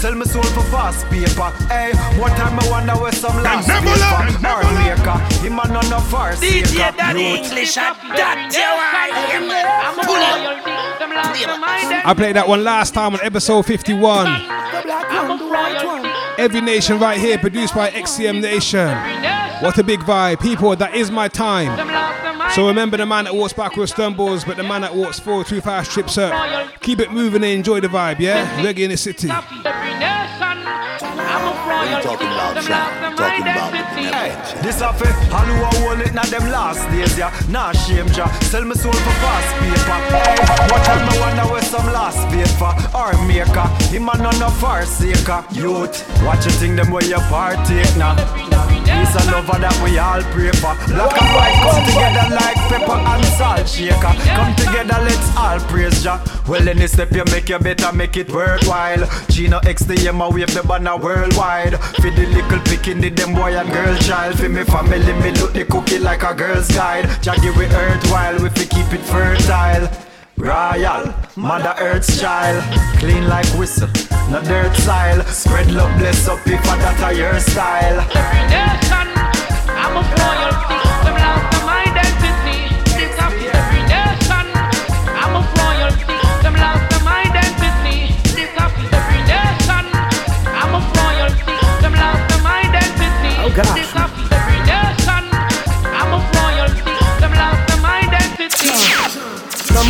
Sell 0.00 0.14
me 0.14 0.24
soul 0.26 0.42
for 0.42 0.62
fast 0.64 1.06
paper. 1.06 1.50
Hey, 1.68 1.92
one 2.20 2.30
time 2.32 2.58
I 2.60 2.70
wonder 2.70 2.92
where 2.94 3.12
some 3.12 3.42
last 3.42 3.66
never 3.66 3.86
paper. 3.86 3.98
learn, 3.98 4.44
Or 4.44 4.62
maker, 4.78 5.18
him 5.42 5.58
a 5.58 5.66
none 5.68 5.92
of 5.92 6.14
our 6.14 6.32
DJ 6.34 6.94
Daddy 6.96 7.22
Youth. 7.22 7.46
English 7.50 7.76
and 7.78 7.96
that 8.14 8.52
I'm 9.86 9.98
a 9.98 10.04
royalty. 10.06 10.70
Them 10.98 11.10
lost 11.16 11.40
them 11.40 11.64
identity. 11.64 12.08
I 12.08 12.14
played 12.14 12.36
that 12.36 12.46
one 12.46 12.62
last 12.62 12.92
time 12.94 13.14
on 13.14 13.20
episode 13.22 13.64
51. 13.64 14.26
I'm 14.28 15.40
a 15.40 15.44
royalty. 15.44 16.08
Every 16.38 16.60
Nation 16.60 16.98
right 16.98 17.18
here, 17.18 17.38
produced 17.38 17.74
by 17.74 17.88
XTM 17.90 18.42
Nation. 18.42 18.88
What 19.62 19.78
a 19.78 19.82
big 19.82 20.00
vibe. 20.00 20.40
People, 20.40 20.76
that 20.76 20.94
is 20.94 21.10
my 21.10 21.28
time. 21.28 21.74
So 22.54 22.68
remember 22.68 22.98
the 22.98 23.06
man 23.06 23.24
that 23.24 23.34
walks 23.34 23.54
backwards 23.54 23.92
stumbles, 23.92 24.44
but 24.44 24.56
the 24.58 24.62
man 24.62 24.82
that 24.82 24.94
walks 24.94 25.18
forward 25.18 25.46
too 25.46 25.60
fast 25.62 25.90
trips 25.90 26.18
up. 26.18 26.70
Keep 26.80 27.00
it 27.00 27.10
moving 27.10 27.42
and 27.42 27.52
enjoy 27.52 27.80
the 27.80 27.88
vibe, 27.88 28.18
yeah? 28.20 28.46
Reggae 28.62 28.80
in 28.80 28.90
the 28.90 28.96
city. 28.96 29.28
Every 31.86 31.94
nation. 31.94 31.96
I'm 31.96 32.02
talking 32.02 32.28
about, 32.28 32.54
Them 32.54 32.64
Sean? 32.64 33.16
Talking 33.16 33.42
about 33.42 33.72
identity. 33.72 34.06
Hey, 34.10 34.62
this 34.62 34.80
a 34.80 34.92
fi 34.92 35.08
all 35.32 35.46
who 35.46 35.62
a 35.62 35.70
hold 35.80 36.00
it 36.00 36.14
now 36.14 36.24
them 36.24 36.50
last 36.50 36.82
days, 36.90 37.16
yeah. 37.18 37.30
Nah 37.48 37.72
shame 37.72 38.08
ja. 38.08 38.26
Sell 38.50 38.64
me 38.64 38.74
soul 38.74 38.92
for 38.92 39.16
fast 39.22 39.50
paper. 39.60 39.98
Hey, 40.10 40.38
one 40.72 40.82
time 40.82 41.08
I 41.08 41.14
wonder 41.20 41.46
where 41.52 41.62
some 41.62 41.86
last 41.92 42.22
paper. 42.28 42.72
Or 42.96 43.12
maker, 43.26 43.68
him 43.92 44.08
a 44.08 44.16
none 44.18 44.42
of 44.42 44.64
our 44.64 44.84
saker. 44.84 45.44
Youth, 45.52 46.02
watch 46.24 46.44
you 46.44 46.52
think 46.52 46.76
them 46.76 46.90
where 46.90 47.04
you 47.04 47.20
partake 47.30 47.96
now. 47.96 48.14
Peace 48.96 49.14
and 49.14 49.28
love 49.30 49.46
that 49.60 49.76
we 49.84 49.98
all 49.98 50.22
pray 50.32 50.50
for. 50.56 50.72
Black 50.88 51.12
and 51.20 51.30
white 51.36 51.58
come 51.60 51.84
together 51.84 52.26
like 52.32 52.56
pepper 52.72 52.96
and 52.96 53.24
salt 53.36 53.68
shaker. 53.68 54.14
Come 54.32 54.56
together, 54.56 54.96
let's 55.04 55.36
all 55.36 55.60
praise 55.68 56.02
Jah. 56.02 56.24
Well, 56.48 56.66
any 56.66 56.86
step 56.86 57.12
you 57.12 57.24
make, 57.26 57.50
you 57.50 57.58
better 57.58 57.92
make 57.92 58.16
it 58.16 58.32
worthwhile. 58.32 59.04
Gino 59.28 59.60
XTM, 59.60 60.22
I 60.22 60.28
wave 60.34 60.54
the 60.54 60.62
banner 60.62 60.96
worldwide. 60.96 61.78
For 62.00 62.10
the 62.10 62.26
little 62.32 62.60
picking, 62.60 63.00
the 63.02 63.10
them 63.10 63.34
boy 63.34 63.54
and 63.56 63.70
girl 63.70 63.96
child. 63.98 64.38
For 64.38 64.48
me 64.48 64.64
family, 64.64 65.12
me 65.20 65.30
look 65.32 65.52
the 65.52 65.66
cookie 65.66 65.98
like 65.98 66.22
a 66.22 66.32
girl's 66.32 66.68
guide. 66.68 67.04
Jah 67.22 67.36
give 67.42 67.56
we 67.56 67.66
earth 67.66 68.10
while 68.10 68.40
we 68.40 68.48
fi 68.48 68.64
keep 68.64 68.92
it 68.94 69.04
fertile. 69.04 70.05
Royal, 70.38 71.14
Mother 71.34 71.74
Earth's 71.80 72.20
child, 72.20 72.62
clean 72.98 73.26
like 73.26 73.46
whistle, 73.58 73.88
no 74.30 74.42
dirt 74.44 74.76
style. 74.76 75.22
Spread 75.24 75.70
love, 75.72 75.96
bless 75.98 76.28
up 76.28 76.46
if 76.46 76.62
that 76.62 77.00
a 77.00 77.16
your 77.16 77.40
style. 77.40 78.04
Every 78.12 78.44
nation. 78.52 79.08
I'm 79.72 79.96
a 79.96 80.04
royalty. 80.04 80.76
Them 81.08 81.16
lost 81.24 81.48
them 81.56 81.68
identity. 81.72 82.68
This 82.92 83.16
a 83.16 83.26
fee. 83.32 83.48
Every 83.48 83.80
nation. 83.88 84.46
I'm 85.08 85.40
a 85.40 85.42
royalty. 85.56 86.16
Them 86.44 86.56
lost 86.60 86.84
them 86.92 87.08
identity. 87.08 88.12
This 88.36 88.52
a 88.60 88.66
fee. 88.76 88.92
Every 88.92 89.20
nation. 89.24 89.86
I'm 90.52 90.76
a 90.76 90.80
royalty. 91.00 91.56
Them 91.80 91.94
lost 91.96 92.24
them 92.28 92.44
identity. 92.44 93.32
Oh, 93.40 93.52
gosh. 93.56 93.85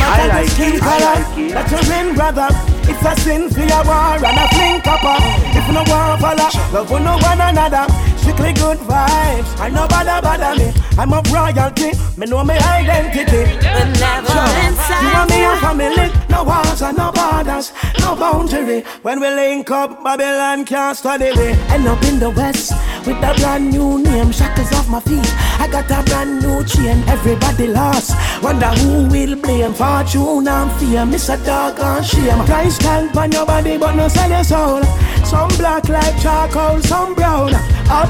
I 0.06 0.26
like 0.28 0.48
skin 0.48 0.74
it, 0.74 0.82
I 0.82 0.86
color, 0.86 1.14
like 1.18 1.38
it. 1.38 1.52
that 1.54 1.66
you 1.70 1.80
win, 1.90 2.14
brother. 2.14 2.48
It's 2.86 3.02
a 3.02 3.12
sin 3.20 3.50
for 3.50 3.66
your 3.66 3.82
war 3.82 4.14
and 4.22 4.38
a 4.38 4.46
fling 4.54 4.78
copper. 4.86 5.18
If 5.58 5.66
no 5.74 5.82
war 5.90 6.14
follow, 6.22 6.48
love 6.72 6.88
for 6.88 7.00
no 7.00 7.18
one 7.18 7.40
another. 7.42 7.84
Strictly 8.26 8.54
good 8.54 8.78
vibes. 8.78 9.60
I 9.60 9.68
know 9.70 9.86
bother 9.86 10.20
bother 10.20 10.58
me. 10.58 10.72
I'm 10.98 11.12
of 11.12 11.30
royalty. 11.30 11.92
Me 12.18 12.26
know 12.26 12.42
my 12.42 12.58
identity. 12.58 13.54
Benevolent 13.62 14.76
You 15.00 15.14
and 15.14 15.30
me 15.30 15.44
a 15.44 15.56
family. 15.62 16.10
No 16.28 16.42
walls 16.42 16.82
and 16.82 16.98
no 16.98 17.12
borders, 17.12 17.72
no 18.00 18.16
boundary. 18.16 18.82
When 19.02 19.20
we 19.20 19.28
link 19.28 19.70
up, 19.70 20.02
Babylon 20.02 20.64
can't 20.64 20.96
study 20.96 21.30
me. 21.36 21.54
End 21.70 21.86
up 21.86 22.02
in 22.02 22.18
the 22.18 22.30
west 22.30 22.72
with 23.06 23.16
a 23.18 23.32
brand 23.38 23.70
new 23.70 24.02
name. 24.02 24.32
Shackles 24.32 24.72
off 24.72 24.88
my 24.88 24.98
feet. 24.98 25.24
I 25.60 25.68
got 25.70 25.88
a 25.88 26.02
brand 26.02 26.42
new 26.42 26.64
chain. 26.64 27.04
Everybody 27.06 27.68
lost. 27.68 28.10
Wonder 28.42 28.72
who 28.80 29.06
will 29.06 29.36
blame. 29.36 29.72
Fortune 29.72 30.48
and 30.48 30.72
fear. 30.80 31.06
Miss 31.06 31.28
a 31.28 31.36
dog 31.44 31.78
and 31.78 32.04
shame. 32.04 32.44
Price 32.44 32.76
tag 32.78 33.16
on 33.16 33.30
your 33.30 33.46
body, 33.46 33.78
but 33.78 33.94
no 33.94 34.08
sell 34.08 34.28
your 34.28 34.42
soul. 34.42 34.82
Some 35.24 35.48
black 35.58 35.88
like 35.88 36.20
charcoal, 36.20 36.80
some 36.82 37.14
brown. 37.14 37.52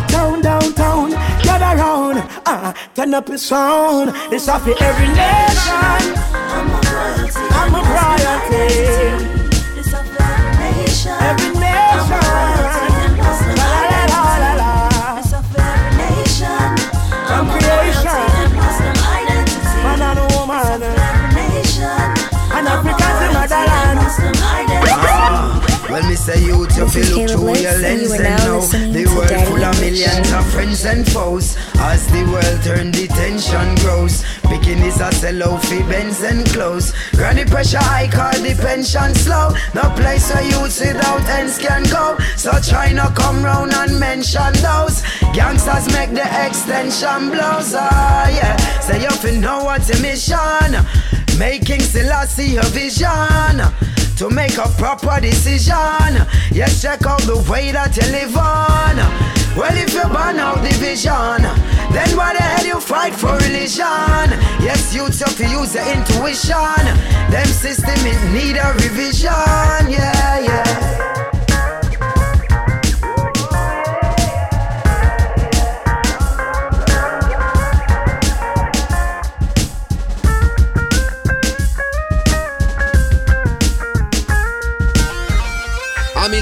Uptown, 0.07 0.41
downtown, 0.41 1.11
get 1.43 1.61
around. 1.61 2.19
Ah, 2.47 2.73
turn 2.95 3.13
up 3.13 3.27
the 3.27 3.37
sound. 3.37 4.13
It's 4.33 4.49
off 4.49 4.63
for 4.63 4.71
every 4.81 5.09
nation. 5.09 6.15
I'm 7.51 7.75
a 7.75 7.83
royalty. 7.83 9.27
Every 9.27 9.36
Well, 25.97 26.11
me 26.11 26.14
say 26.14 26.44
you 26.44 26.66
to 26.66 26.86
feel 26.90 27.24
look 27.24 27.30
through 27.30 27.57
your 27.57 27.78
lens 27.78 28.03
you 28.03 28.12
and 28.12 28.22
now 28.22 28.61
the 28.61 29.07
world 29.16 29.49
full 29.49 29.64
of 29.64 29.80
millions 29.80 30.30
of 30.30 30.44
friends 30.53 30.84
and 30.84 31.11
foes. 31.11 31.57
As 31.76 32.07
the 32.09 32.22
world 32.28 32.62
turn, 32.62 32.90
the 32.90 33.09
tension 33.09 33.74
grows. 33.76 34.22
Picking 34.42 34.80
is 34.80 35.01
a 35.01 35.11
sell 35.12 35.42
out 35.42 35.64
for 35.64 35.80
Benz 35.88 36.20
and 36.20 36.44
clothes. 36.51 36.92
Granny 37.12 37.47
pressure 37.47 37.78
high, 37.80 38.09
call 38.09 38.38
the 38.42 38.55
pension 38.61 39.14
slow. 39.14 39.57
No 39.72 39.88
place 39.97 40.30
where 40.34 40.44
youths 40.44 40.80
without 40.80 41.24
ends 41.30 41.57
can 41.57 41.82
go. 41.84 42.18
So 42.36 42.53
try 42.61 42.92
not 42.92 43.16
come 43.16 43.42
round 43.42 43.72
and 43.72 43.99
mention 43.99 44.53
those. 44.61 45.01
Gangsters 45.32 45.90
make 45.97 46.11
the 46.12 46.28
extension 46.44 47.30
blows. 47.30 47.72
Ah, 47.74 48.28
yeah. 48.28 48.55
Say 48.80 49.01
you 49.01 49.09
fi 49.09 49.30
know 49.38 49.64
what's 49.64 49.88
your 49.88 50.03
mission. 50.03 50.76
Making 51.38 51.80
Selassie 51.80 52.59
a 52.59 52.64
vision 52.64 53.95
to 54.17 54.31
make 54.31 54.57
a 54.57 54.69
proper 54.79 55.21
decision. 55.21 56.27
Yes, 56.51 56.81
check 56.81 57.05
out 57.07 57.21
the 57.23 57.37
way 57.51 57.71
that 57.73 57.97
you 57.97 58.11
live 58.12 58.37
on. 58.37 58.97
Well, 59.57 59.77
if 59.77 59.93
you 59.93 60.03
burn 60.05 60.39
out 60.39 60.62
division, 60.62 61.43
then 61.93 62.17
why 62.17 62.33
the 62.33 62.43
hell 62.43 62.67
you 62.67 62.81
fight 62.81 63.14
for 63.14 63.37
religion? 63.37 64.29
Yes, 64.61 64.95
you 64.95 65.05
have 65.05 65.37
to 65.37 65.47
use 65.49 65.75
your 65.75 65.85
intuition. 65.93 66.83
Them 67.31 67.47
system 67.47 68.01
it 68.05 68.21
need 68.33 68.57
a 68.57 68.73
revision. 68.75 69.91
Yeah, 69.91 70.41
yeah. 70.41 70.86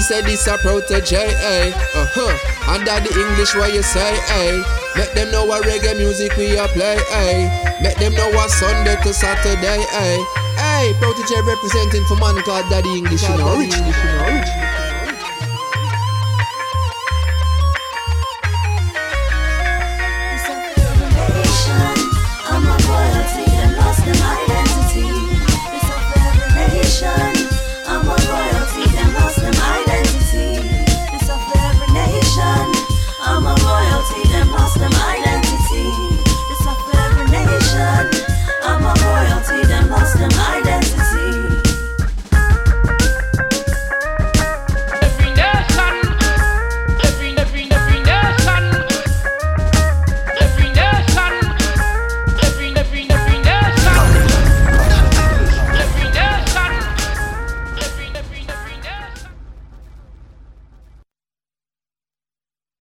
Say 0.05 0.21
this 0.21 0.45
a 0.45 0.55
protege, 0.59 1.17
eh? 1.17 1.73
Uh 1.97 2.05
huh. 2.13 2.73
Under 2.73 2.93
the 3.01 3.09
English 3.09 3.55
what 3.55 3.73
you 3.73 3.81
say, 3.81 4.13
eh? 4.37 4.61
Make 4.95 5.11
them 5.13 5.31
know 5.31 5.45
what 5.45 5.65
reggae 5.65 5.97
music 5.97 6.37
we 6.37 6.57
a 6.57 6.67
play, 6.67 6.97
eh? 7.09 7.49
Make 7.81 7.97
them 7.97 8.13
know 8.13 8.29
what 8.37 8.51
Sunday 8.51 8.95
to 9.01 9.13
Saturday, 9.13 9.81
eh? 9.81 10.17
Hey, 10.61 10.93
protege 11.01 11.41
representing 11.41 12.05
for 12.05 12.17
man 12.17 12.37
called 12.45 12.69
Daddy 12.69 12.97
English, 13.01 13.23
you 13.23 13.37
know, 13.37 13.57
rich. 13.57 13.73